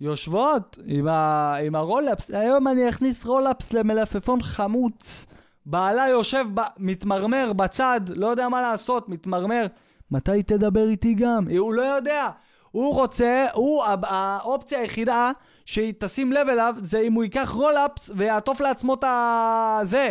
[0.00, 1.54] יושבות עם, ה...
[1.56, 5.26] עם הרולאפס, היום אני אכניס רולאפס למלפפון חמוץ.
[5.66, 6.60] בעלה יושב, ב...
[6.78, 9.66] מתמרמר בצד, לא יודע מה לעשות, מתמרמר.
[10.10, 11.48] מתי תדבר איתי גם?
[11.58, 12.28] הוא לא יודע.
[12.70, 15.30] הוא רוצה, הוא, האופציה היחידה
[15.66, 19.80] שהיא תשים לב אליו, זה אם הוא ייקח רולאפס ויעטוף לעצמו את ה...
[19.84, 20.10] זה,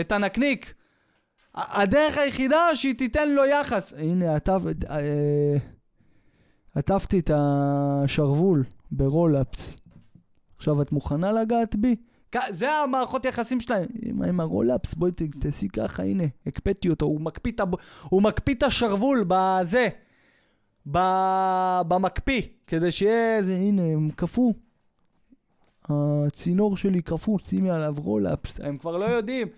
[0.00, 0.74] את הנקניק.
[1.54, 3.94] הדרך היחידה שהיא תיתן לו יחס.
[3.98, 4.36] הנה,
[4.90, 5.56] אה,
[6.74, 9.76] עטפתי את השרוול ברולאפס.
[10.56, 11.96] עכשיו את מוכנה לגעת בי?
[12.48, 13.86] זה המערכות יחסים שלהם.
[14.02, 17.60] עם, עם הרולאפס, בואי תעשי ככה, הנה, הקפאתי אותו, הוא מקפיא את,
[18.02, 19.88] הוא מקפיא את השרוול בזה,
[20.86, 24.52] במקפיא, כדי שיהיה איזה, הנה, הם קפוא.
[25.88, 28.60] הצינור שלי קפוא, שימי עליו רולאפס.
[28.60, 29.48] הם כבר לא יודעים.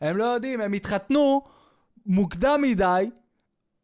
[0.00, 1.42] הם לא יודעים, הם התחתנו
[2.06, 3.10] מוקדם מדי,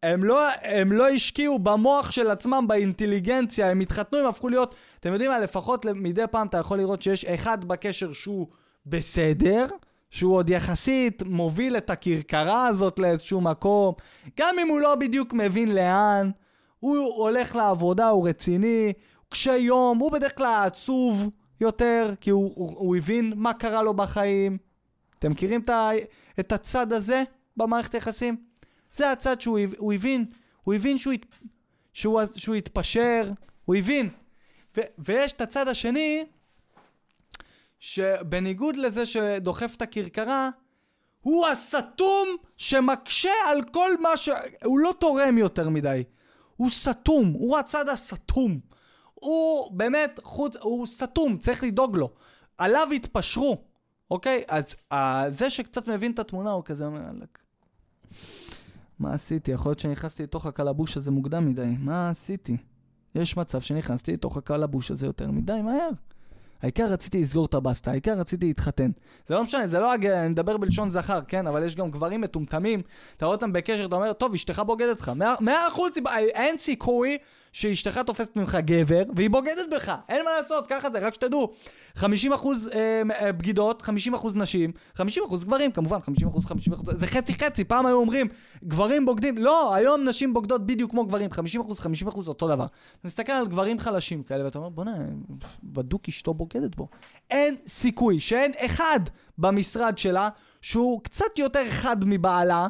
[0.02, 5.12] הם לא, הם לא השקיעו במוח של עצמם, באינטליגנציה, הם התחתנו, הם הפכו להיות, אתם
[5.12, 8.46] יודעים מה, לפחות מדי פעם אתה יכול לראות שיש אחד בקשר שהוא
[8.86, 9.66] בסדר,
[10.10, 13.94] שהוא עוד יחסית מוביל את הכרכרה הזאת לאיזשהו מקום,
[14.38, 16.30] גם אם הוא לא בדיוק מבין לאן,
[16.80, 18.92] הוא הולך לעבודה, הוא רציני,
[19.28, 21.30] קשה יום, הוא בדרך כלל עצוב
[21.60, 24.58] יותר, כי הוא, הוא, הוא הבין מה קרה לו בחיים.
[25.18, 25.90] אתם מכירים את, ה,
[26.40, 27.22] את הצד הזה
[27.56, 28.36] במערכת היחסים?
[28.92, 30.24] זה הצד שהוא הבין,
[30.62, 31.14] הוא הבין שהוא,
[31.92, 33.30] שהוא, שהוא התפשר,
[33.64, 34.08] הוא הבין.
[34.76, 36.24] ו, ויש את הצד השני,
[37.78, 40.50] שבניגוד לזה שדוחף את הכרכרה,
[41.20, 44.28] הוא הסתום שמקשה על כל מה ש...
[44.64, 46.02] הוא לא תורם יותר מדי.
[46.56, 48.60] הוא סתום, הוא הצד הסתום.
[49.24, 52.10] הוא באמת, חוץ, הוא סתום, צריך לדאוג לו.
[52.58, 53.58] עליו התפשרו,
[54.10, 54.42] אוקיי?
[54.48, 54.96] אז uh,
[55.28, 57.00] זה שקצת מבין את התמונה, הוא כזה אומר,
[58.98, 59.50] מה עשיתי?
[59.50, 61.74] יכול להיות שנכנסתי לתוך הקלבוש הזה מוקדם מדי.
[61.78, 62.56] מה עשיתי?
[63.14, 65.90] יש מצב שנכנסתי לתוך הקלבוש הזה יותר מדי מהר.
[66.62, 68.90] העיקר רציתי לסגור את הבסטה, העיקר רציתי להתחתן.
[69.28, 71.46] זה לא משנה, זה לא, אני מדבר בלשון זכר, כן?
[71.46, 72.82] אבל יש גם גברים מטומטמים,
[73.16, 75.12] אתה רואה אותם בקשר, אתה אומר, טוב, אשתך בוגדת לך.
[75.40, 75.92] מאה- אחוז,
[76.34, 77.18] אין סיכוי
[77.54, 79.94] שאשתך תופסת ממך גבר, והיא בוגדת בך.
[80.08, 81.52] אין מה לעשות, ככה זה, רק שתדעו.
[81.94, 86.72] 50 אחוז אה, אה, בגידות, 50 אחוז נשים, 50 אחוז גברים, כמובן, 50 אחוז, 50
[86.72, 88.28] אחוז, זה חצי חצי, פעם היו אומרים,
[88.64, 92.64] גברים בוגדים, לא, היום נשים בוגדות בדיוק כמו גברים, 50 אחוז, 50 אחוז, אותו דבר.
[92.64, 94.96] אתה מסתכל על גברים חלשים כאלה, ואתה אומר, בוא'נה,
[95.62, 96.88] בדוק אשתו בוגדת בו.
[97.30, 99.00] אין סיכוי שאין אחד
[99.38, 100.28] במשרד שלה
[100.62, 102.66] שהוא קצת יותר חד מבעלה,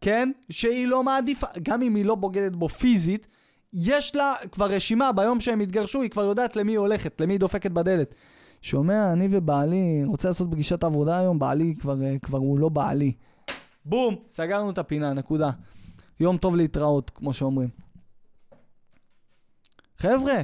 [0.00, 0.30] כן?
[0.50, 3.26] שהיא לא מעדיפה, גם אם היא לא בוגדת בו פיזית,
[3.72, 7.40] יש לה כבר רשימה, ביום שהם יתגרשו, היא כבר יודעת למי היא הולכת, למי היא
[7.40, 8.14] דופקת בדלת.
[8.62, 13.12] שומע, אני ובעלי, רוצה לעשות פגישת עבודה היום, בעלי כבר, אה, כבר הוא לא בעלי.
[13.84, 15.50] בום, סגרנו את הפינה, נקודה.
[16.20, 17.68] יום טוב להתראות, כמו שאומרים.
[19.98, 20.40] חבר'ה,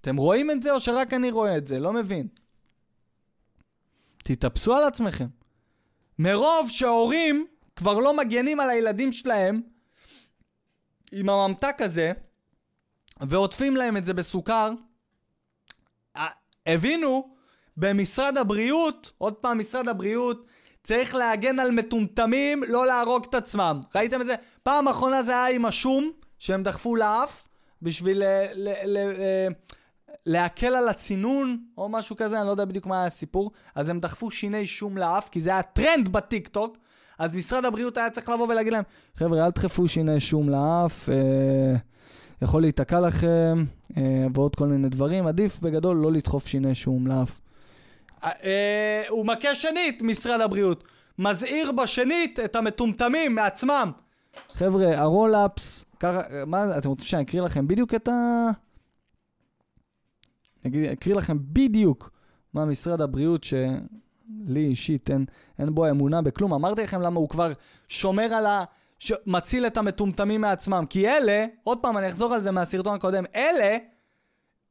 [0.00, 1.80] אתם רואים את זה או שרק אני רואה את זה?
[1.80, 2.28] לא מבין.
[4.18, 5.26] תתאפסו על עצמכם.
[6.18, 7.46] מרוב שהורים
[7.76, 9.60] כבר לא מגנים על הילדים שלהם
[11.18, 12.12] עם הממתק הזה,
[13.20, 14.70] ועוטפים להם את זה בסוכר,
[16.66, 17.34] הבינו
[17.76, 20.46] במשרד הבריאות, עוד פעם משרד הבריאות,
[20.84, 23.80] צריך להגן על מטומטמים, לא להרוג את עצמם.
[23.94, 24.34] ראיתם את זה?
[24.62, 27.48] פעם אחרונה זה היה עם השום, שהם דחפו לאף,
[27.82, 29.48] בשביל ל- ל- ל- אה,
[30.26, 33.50] להקל על הצינון, או משהו כזה, אני לא יודע בדיוק מה היה הסיפור.
[33.74, 36.76] אז הם דחפו שיני שום לאף, כי זה היה טרנד בטיקטוק.
[37.18, 38.82] אז משרד הבריאות היה צריך לבוא ולהגיד להם,
[39.16, 41.76] חבר'ה, אל תדחפו שיני שום לאף, אה,
[42.42, 43.64] יכול להיתקע לכם,
[43.96, 45.26] אה, ועוד כל מיני דברים.
[45.26, 47.40] עדיף בגדול לא לדחוף שיני שום לאף.
[48.24, 50.84] אה, אה, הוא מכה שנית, משרד הבריאות.
[51.18, 53.90] מזהיר בשנית את המטומטמים מעצמם.
[54.52, 58.48] חבר'ה, הרולאפס, ככה, מה, אתם רוצים שאני אקריא לכם בדיוק את ה...
[60.64, 62.10] אני אקריא לכם בדיוק
[62.54, 63.44] מה משרד הבריאות,
[64.46, 65.24] שלי אישית אין,
[65.58, 66.52] אין בו אמונה בכלום.
[66.52, 67.52] אמרתי לכם למה הוא כבר
[67.88, 68.64] שומר על ה...
[68.98, 69.12] ש...
[69.26, 70.84] מציל את המטומטמים מעצמם.
[70.90, 73.76] כי אלה, עוד פעם, אני אחזור על זה מהסרטון הקודם, אלה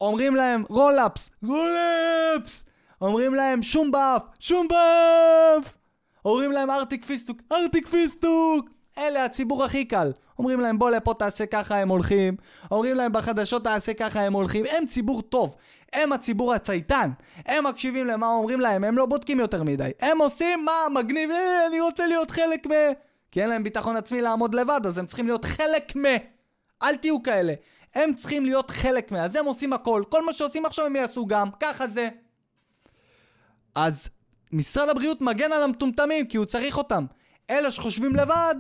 [0.01, 2.65] אומרים להם רולאפס, רולאפס!
[3.01, 5.77] אומרים להם שום באף, שום באף!
[6.25, 8.69] אומרים להם ארטיק פיסטוק, ארטיק פיסטוק!
[8.97, 10.11] אלה הציבור הכי קל.
[10.39, 12.35] אומרים להם בוא לפה תעשה ככה הם הולכים.
[12.71, 14.65] אומרים להם בחדשות תעשה ככה הם הולכים.
[14.69, 15.55] הם ציבור טוב.
[15.93, 17.09] הם הציבור הצייתן.
[17.45, 19.91] הם מקשיבים למה אומרים להם, הם לא בודקים יותר מדי.
[19.99, 22.71] הם עושים מה מגניב, אה, אני רוצה להיות חלק מ...
[23.31, 26.03] כי אין להם ביטחון עצמי לעמוד לבד, אז הם צריכים להיות חלק מ...
[26.83, 27.53] אל תהיו כאלה.
[27.95, 29.23] הם צריכים להיות חלק מה...
[29.23, 30.03] אז הם עושים הכל.
[30.09, 31.49] כל מה שעושים עכשיו הם יעשו גם.
[31.59, 32.09] ככה זה.
[33.75, 34.09] אז
[34.51, 37.05] משרד הבריאות מגן על המטומטמים כי הוא צריך אותם.
[37.49, 38.55] אלה שחושבים לבד,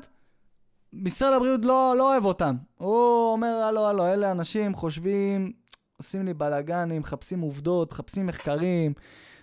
[0.95, 2.55] משרד הבריאות לא, לא אוהב אותם.
[2.77, 5.51] הוא אומר, הלו, הלו, אלה אנשים חושבים,
[5.97, 8.93] עושים לי בלאגנים, מחפשים עובדות, מחפשים מחקרים,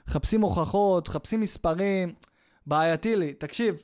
[0.08, 2.14] מחפשים הוכחות, מחפשים מספרים.
[2.66, 3.34] בעייתי לי.
[3.34, 3.82] תקשיב,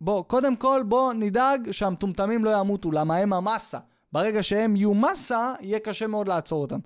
[0.00, 3.78] בוא, קודם כל בוא נדאג שהמטומטמים לא ימותו, למה הם המסה.
[4.12, 6.78] ברגע שהם יהיו מסה, יהיה קשה מאוד לעצור אותם.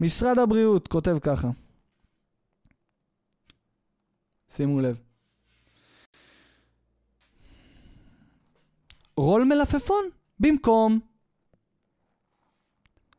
[0.00, 1.48] משרד הבריאות כותב ככה.
[4.48, 5.11] שימו לב.
[9.16, 10.04] רול מלפפון
[10.40, 11.00] במקום.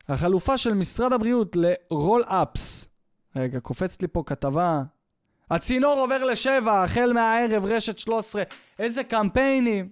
[0.08, 2.86] החלופה של משרד הבריאות לרול אפס.
[3.36, 4.82] רגע, קופצת לי פה כתבה.
[5.50, 8.42] הצינור עובר לשבע, החל מהערב, רשת 13.
[8.78, 9.88] איזה קמפיינים.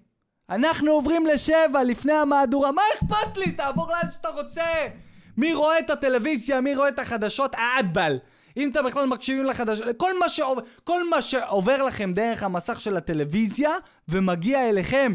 [0.50, 2.72] אנחנו עוברים לשבע לפני המהדורה.
[2.72, 3.52] מה אכפת לי?
[3.52, 4.88] תעבור לאן שאתה רוצה.
[5.36, 6.60] מי רואה את הטלוויזיה?
[6.60, 7.54] מי רואה את החדשות?
[7.54, 8.18] אהבל.
[8.56, 12.96] אם אתם בכלל מקשיבים לחדשות, כל מה, שעובר, כל מה שעובר לכם דרך המסך של
[12.96, 13.70] הטלוויזיה
[14.08, 15.12] ומגיע אליכם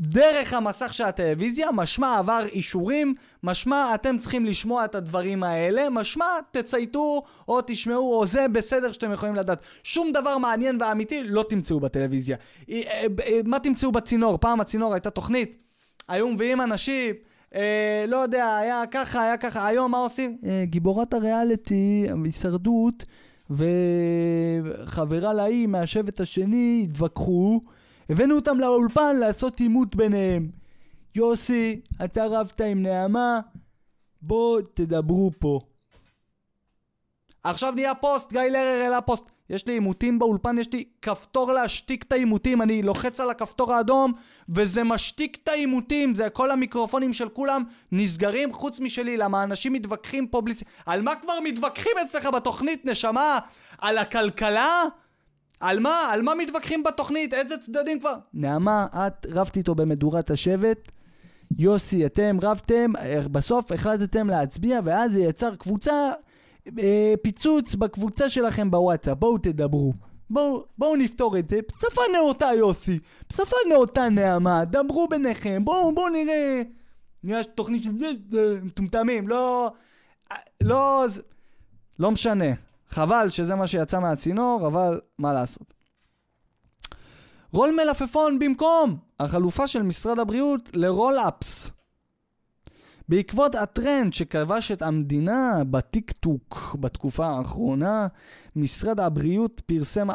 [0.00, 6.24] דרך המסך של הטלוויזיה, משמע עבר אישורים, משמע אתם צריכים לשמוע את הדברים האלה, משמע
[6.50, 9.62] תצייתו או תשמעו או זה בסדר שאתם יכולים לדעת.
[9.82, 12.36] שום דבר מעניין ואמיתי לא תמצאו בטלוויזיה.
[12.70, 14.38] אה, אה, אה, מה תמצאו בצינור?
[14.38, 15.56] פעם הצינור הייתה תוכנית,
[16.08, 17.14] היו מביאים אנשים,
[17.54, 20.38] אה, לא יודע, היה ככה, היה ככה, היום מה עושים?
[20.46, 23.04] אה, גיבורת הריאליטי, הישרדות,
[23.50, 27.60] וחברה להיא מהשבט השני התווכחו.
[28.10, 30.50] הבאנו אותם לאולפן לעשות עימות ביניהם.
[31.14, 33.40] יוסי, אתה רבת עם נעמה,
[34.22, 35.60] בוא תדברו פה.
[37.44, 39.24] עכשיו נהיה פוסט, גיא לרר העלה פוסט.
[39.50, 44.12] יש לי עימותים באולפן, יש לי כפתור להשתיק את העימותים, אני לוחץ על הכפתור האדום
[44.48, 50.26] וזה משתיק את העימותים, זה כל המיקרופונים של כולם נסגרים חוץ משלי, למה אנשים מתווכחים
[50.26, 50.54] פה בלי...
[50.86, 53.38] על מה כבר מתווכחים אצלך בתוכנית, נשמה?
[53.78, 54.84] על הכלכלה?
[55.60, 56.10] על מה?
[56.12, 57.34] על מה מתווכחים בתוכנית?
[57.34, 58.14] איזה צדדים כבר?
[58.34, 60.92] נעמה, את רבת איתו במדורת השבט.
[61.58, 62.90] יוסי, אתם רבתם,
[63.32, 66.12] בסוף החלטתם להצביע, ואז זה יצר קבוצה
[66.78, 69.92] אה, פיצוץ בקבוצה שלכם בוואטסאפ, בואו תדברו.
[70.30, 72.98] בואו, בואו נפתור את זה, בשפה נאותה יוסי,
[73.30, 76.62] בשפה נאותה נעמה, דברו ביניכם, בואו, בואו נראה.
[77.24, 77.90] נראה תוכנית של
[78.62, 79.70] מטומטמים, לא...
[80.62, 81.06] לא...
[81.98, 82.69] לא משנה.
[82.90, 85.74] חבל שזה מה שיצא מהצינור, אבל מה לעשות.
[87.52, 91.70] רול מלפפון במקום החלופה של משרד הבריאות לרול-אפס.
[93.08, 98.06] בעקבות הטרנד שכבש את המדינה בטיק טוק בתקופה האחרונה,
[98.56, 100.08] משרד הבריאות פרסם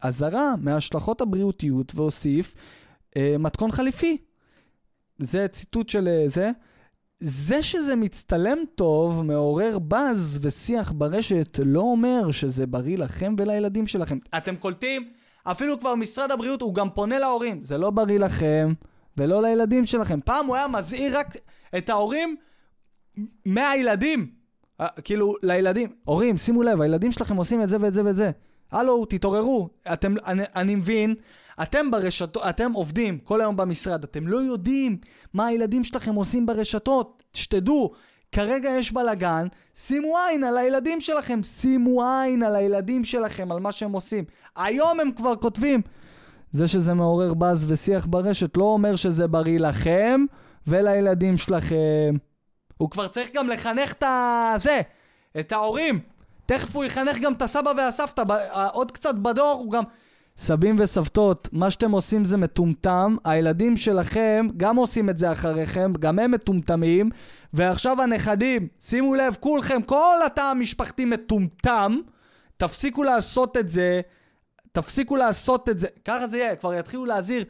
[0.00, 2.54] אזהרה אה, מהשלכות הבריאותיות והוסיף
[3.16, 4.16] אה, מתכון חליפי.
[5.18, 6.50] זה ציטוט של אה, זה.
[7.18, 14.18] זה שזה מצטלם טוב, מעורר באז ושיח ברשת, לא אומר שזה בריא לכם ולילדים שלכם.
[14.36, 15.08] אתם קולטים?
[15.44, 17.62] אפילו כבר משרד הבריאות, הוא גם פונה להורים.
[17.62, 18.72] זה לא בריא לכם
[19.16, 20.20] ולא לילדים שלכם.
[20.20, 21.36] פעם הוא היה מזהיר רק
[21.78, 22.36] את ההורים
[23.46, 24.30] מהילדים.
[24.80, 25.92] אה, כאילו, לילדים.
[26.04, 28.30] הורים, שימו לב, הילדים שלכם עושים את זה ואת זה ואת זה.
[28.72, 29.68] הלו, תתעוררו.
[29.92, 31.14] אתם, אני, אני מבין,
[31.62, 34.98] אתם ברשתות, אתם עובדים כל היום במשרד, אתם לא יודעים
[35.34, 37.22] מה הילדים שלכם עושים ברשתות.
[37.32, 37.92] שתדעו,
[38.32, 43.72] כרגע יש בלאגן, שימו עין על הילדים שלכם, שימו עין על הילדים שלכם, על מה
[43.72, 44.24] שהם עושים.
[44.56, 45.80] היום הם כבר כותבים.
[46.52, 50.20] זה שזה מעורר באז ושיח ברשת לא אומר שזה בריא לכם
[50.66, 52.16] ולילדים שלכם.
[52.76, 54.54] הוא כבר צריך גם לחנך את ה...
[54.58, 54.80] זה,
[55.40, 56.00] את ההורים.
[56.46, 58.22] תכף הוא יחנך גם את הסבא והסבתא,
[58.72, 59.82] עוד קצת בדור הוא גם...
[60.38, 66.18] סבים וסבתות, מה שאתם עושים זה מטומטם, הילדים שלכם גם עושים את זה אחריכם, גם
[66.18, 67.10] הם מטומטמים,
[67.52, 71.96] ועכשיו הנכדים, שימו לב, כולכם, כל התא המשפחתי מטומטם,
[72.56, 74.00] תפסיקו לעשות את זה,
[74.72, 77.44] תפסיקו לעשות את זה, ככה זה יהיה, כבר יתחילו להזהיר,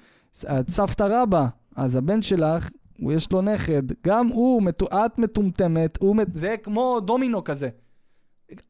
[0.68, 2.68] סבתא רבא, אז הבן שלך,
[3.00, 4.62] הוא יש לו נכד, גם הוא,
[5.06, 7.68] את מטומטמת, הוא, זה כמו דומינו כזה.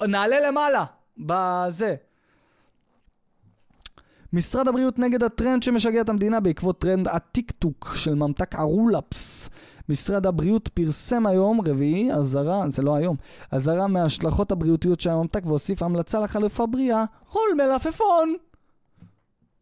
[0.02, 0.84] נעלה למעלה,
[1.18, 1.94] בזה.
[4.32, 9.50] משרד הבריאות נגד הטרנד שמשגע את המדינה בעקבות טרנד הטיק טוק של ממתק הרולאפס.
[9.88, 13.16] משרד הבריאות פרסם היום, רביעי, אזהרה, זה לא היום,
[13.50, 18.34] אזהרה מההשלכות הבריאותיות של הממתק והוסיף המלצה לחלופה בריאה, רול מלפפון.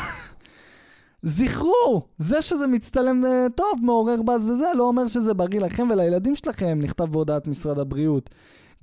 [1.23, 6.37] זכרו, זה שזה מצטלם אה, טוב, מעורר באז וזה, לא אומר שזה בריא לכם ולילדים
[6.37, 8.31] שלכם, נכתב בהודעת משרד הבריאות.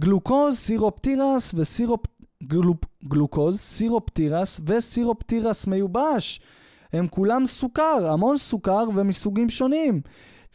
[0.02, 2.06] גלוקוז, סירופ תירס וסירופ
[2.44, 6.40] גלופ, גלוקוז, סירופ תירס וסירופ תירס מיובש.
[6.94, 10.02] הם כולם סוכר, המון סוכר ומסוגים שונים.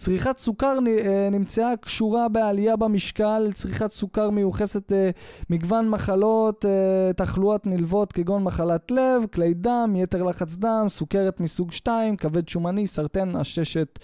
[0.01, 5.11] צריכת סוכר אה, נמצאה קשורה בעלייה במשקל, צריכת סוכר מיוחסת אה,
[5.51, 11.73] מגוון מחלות, אה, תחלואות נלוות כגון מחלת לב, כלי דם, יתר לחץ דם, סוכרת מסוג
[11.73, 13.99] 2, כבד שומני, סרטן עששת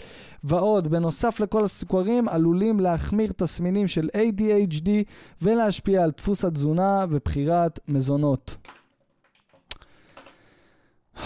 [0.45, 0.89] ועוד.
[0.89, 4.89] בנוסף לכל הסוכרים עלולים להחמיר תסמינים של ADHD
[5.43, 8.57] ולהשפיע על דפוס התזונה ובחירת מזונות.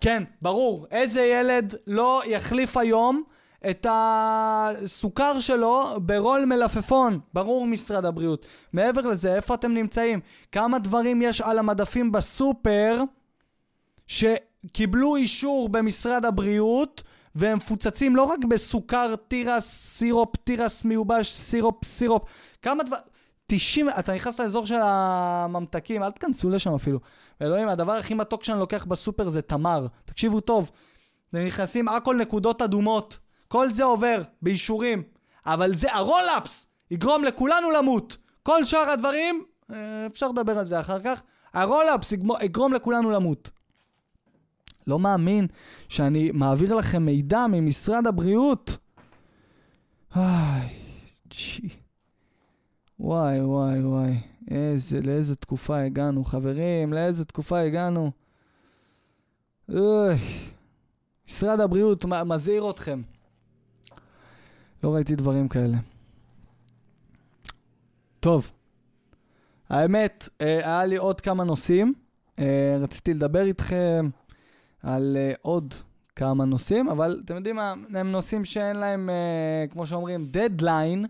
[0.00, 0.86] כן, ברור.
[0.90, 3.22] איזה ילד לא יחליף היום
[3.70, 8.46] את הסוכר שלו ברול מלפפון, ברור משרד הבריאות.
[8.72, 10.20] מעבר לזה, איפה אתם נמצאים?
[10.52, 13.02] כמה דברים יש על המדפים בסופר
[14.06, 17.02] שקיבלו אישור במשרד הבריאות
[17.34, 22.22] והם מפוצצים לא רק בסוכר תירס, סירופ תירס מיובש, סירופ סירופ,
[22.62, 23.02] כמה דברים...
[23.50, 26.98] 90, אתה נכנס לאזור של הממתקים, אל תכנסו לשם אפילו.
[27.42, 29.86] אלוהים, הדבר הכי מתוק שאני לוקח בסופר זה תמר.
[30.04, 30.70] תקשיבו טוב,
[31.32, 33.18] נכנסים הכל נקודות אדומות.
[33.48, 35.02] כל זה עובר באישורים,
[35.46, 38.16] אבל זה הרולאפס יגרום לכולנו למות.
[38.42, 41.22] כל שאר הדברים, אה, אפשר לדבר על זה אחר כך,
[41.54, 43.50] הרולאפס יגרום לכולנו למות.
[44.86, 45.46] לא מאמין
[45.88, 48.76] שאני מעביר לכם מידע ממשרד הבריאות.
[50.16, 50.68] איי,
[51.28, 51.68] ג'י.
[53.00, 54.20] וואי, וואי, וואי.
[54.50, 58.10] איזה, לאיזה תקופה הגענו, חברים, לאיזה תקופה הגענו.
[59.68, 60.14] אוי.
[61.28, 63.02] משרד הבריאות מזהיר אתכם.
[64.82, 65.76] לא ראיתי דברים כאלה.
[68.20, 68.50] טוב,
[69.68, 71.94] האמת, אה, היה לי עוד כמה נושאים.
[72.38, 74.08] אה, רציתי לדבר איתכם
[74.82, 75.74] על אה, עוד
[76.16, 79.10] כמה נושאים, אבל אתם יודעים מה, הם נושאים שאין להם,
[79.70, 81.06] כמו שאומרים, דדליין.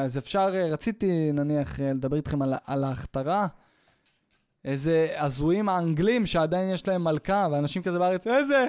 [0.00, 3.46] אז אפשר, רציתי נניח לדבר איתכם על, על ההכתרה.
[4.64, 8.66] איזה הזויים האנגלים שעדיין יש להם מלכה, ואנשים כזה בארץ, איזה?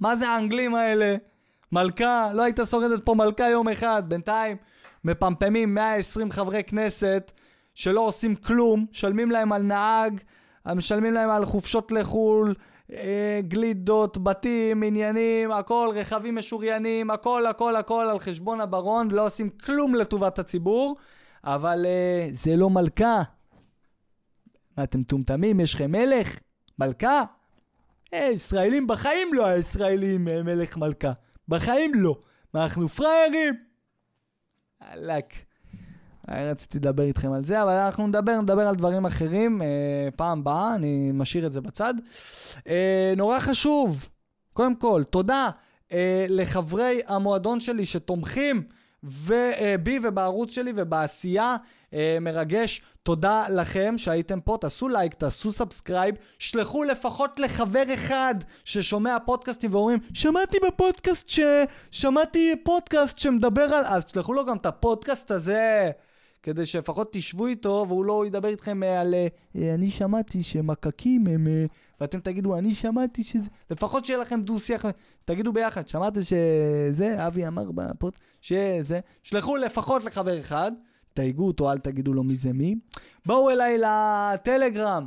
[0.00, 1.16] מה זה האנגלים האלה?
[1.72, 4.02] מלכה, לא היית שורדת פה מלכה יום אחד.
[4.08, 4.56] בינתיים
[5.04, 7.32] מפמפמים 120 חברי כנסת
[7.74, 10.20] שלא עושים כלום, משלמים להם על נהג,
[10.66, 12.54] משלמים להם על חופשות לחו"ל,
[12.92, 19.50] אה, גלידות, בתים, עניינים, הכל, רכבים משוריינים, הכל, הכל, הכל על חשבון הברון, לא עושים
[19.50, 20.96] כלום לטובת הציבור.
[21.44, 23.22] אבל אה, זה לא מלכה.
[24.76, 25.60] מה, אתם מטומטמים?
[25.60, 26.38] יש לכם מלך?
[26.78, 27.22] מלכה?
[28.14, 31.12] אה, ישראלים בחיים לא הישראלים אה, מלך מלכה.
[31.48, 32.18] בחיים לא.
[32.54, 33.54] מה, אנחנו פראיירים?
[34.82, 35.24] וואלכ.
[36.28, 40.74] רציתי לדבר איתכם על זה, אבל אנחנו נדבר, נדבר על דברים אחרים אה, פעם באה,
[40.74, 41.94] אני משאיר את זה בצד.
[42.68, 44.08] אה, נורא חשוב,
[44.52, 45.50] קודם כל, תודה
[45.92, 48.62] אה, לחברי המועדון שלי שתומכים
[49.82, 51.56] בי ובערוץ שלי ובעשייה.
[51.94, 52.82] אה, מרגש.
[53.02, 58.34] תודה לכם שהייתם פה, תעשו לייק, תעשו subscribe, שלחו לפחות לחבר אחד
[58.64, 61.40] ששומע פודקאסטים ואומרים, שמעתי בפודקאסט ש...
[61.90, 63.84] שמעתי פודקאסט שמדבר על...
[63.86, 65.90] אז תשלחו לו גם את הפודקאסט הזה.
[66.42, 71.46] כדי שלפחות תשבו איתו והוא לא ידבר איתכם אה, על אה, אני שמעתי שמקקים הם...
[72.00, 73.50] ואתם תגידו, אני שמעתי שזה...
[73.70, 74.84] לפחות שיהיה לכם דו-שיח,
[75.24, 78.12] תגידו ביחד, שמעתם שזה, אבי אמר בפוד...
[78.40, 79.00] שזה...
[79.22, 80.72] שלחו לפחות לחבר אחד.
[81.14, 82.74] תייגו אותו, אל תגידו לו מי זה מי.
[83.26, 85.06] בואו אליי לטלגרם,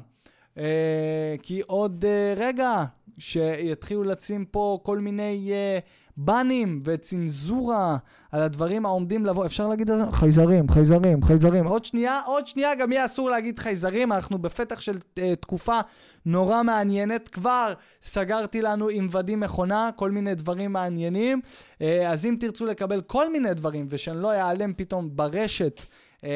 [0.57, 2.83] אה, כי עוד אה, רגע
[3.17, 5.79] שיתחילו לשים פה כל מיני אה,
[6.18, 7.97] באנים וצנזורה
[8.32, 10.03] על הדברים העומדים לבוא, אפשר להגיד על זה?
[10.11, 11.68] חייזרים, חייזרים, חייזרים.
[11.68, 15.80] עוד שנייה, עוד שנייה גם יהיה אסור להגיד חייזרים, אנחנו בפתח של uh, תקופה
[16.26, 17.28] נורא מעניינת.
[17.28, 21.41] כבר סגרתי לנו עם ודים מכונה, כל מיני דברים מעניינים.
[21.74, 25.86] Uh, אז אם תרצו לקבל כל מיני דברים, ושאני לא אעלם פתאום ברשת,
[26.16, 26.28] Uh,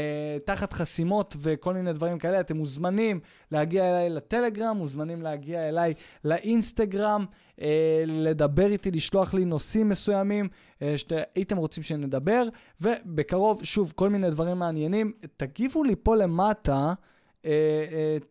[0.46, 3.20] תחת חסימות וכל מיני דברים כאלה, אתם מוזמנים
[3.52, 5.94] להגיע אליי לטלגרם, מוזמנים להגיע אליי
[6.26, 7.26] לאינסטגרם,
[7.56, 7.62] uh,
[8.06, 12.44] לדבר איתי, לשלוח לי נושאים מסוימים uh, שהייתם רוצים שנדבר,
[12.82, 15.12] ובקרוב, שוב, כל מיני דברים מעניינים.
[15.38, 16.94] תגיבו לי פה למטה.
[16.94, 17.46] אה, אה,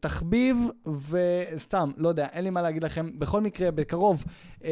[0.01, 0.57] תחביב
[1.11, 3.19] וסתם, לא יודע, אין לי מה להגיד לכם.
[3.19, 4.25] בכל מקרה, בקרוב
[4.59, 4.65] אה,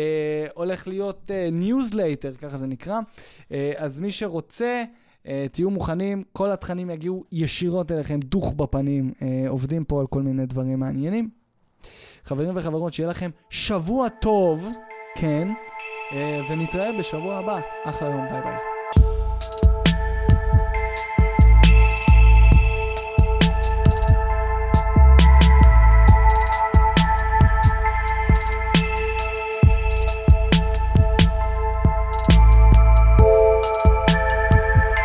[0.54, 3.00] הולך להיות ניוזלטר, אה, ככה זה נקרא.
[3.48, 4.84] אה, אז מי שרוצה...
[5.26, 10.22] אה, תהיו מוכנים, כל התכנים יגיעו ישירות אליכם, דוך בפנים, אה, עובדים פה על כל
[10.22, 11.28] מיני דברים מעניינים.
[12.24, 14.68] חברים וחברות, שיהיה לכם שבוע טוב,
[15.16, 15.48] כן,
[16.10, 16.14] אה,
[16.52, 17.60] ונתראה בשבוע הבא.
[17.84, 18.75] אחלה יום, ביי ביי.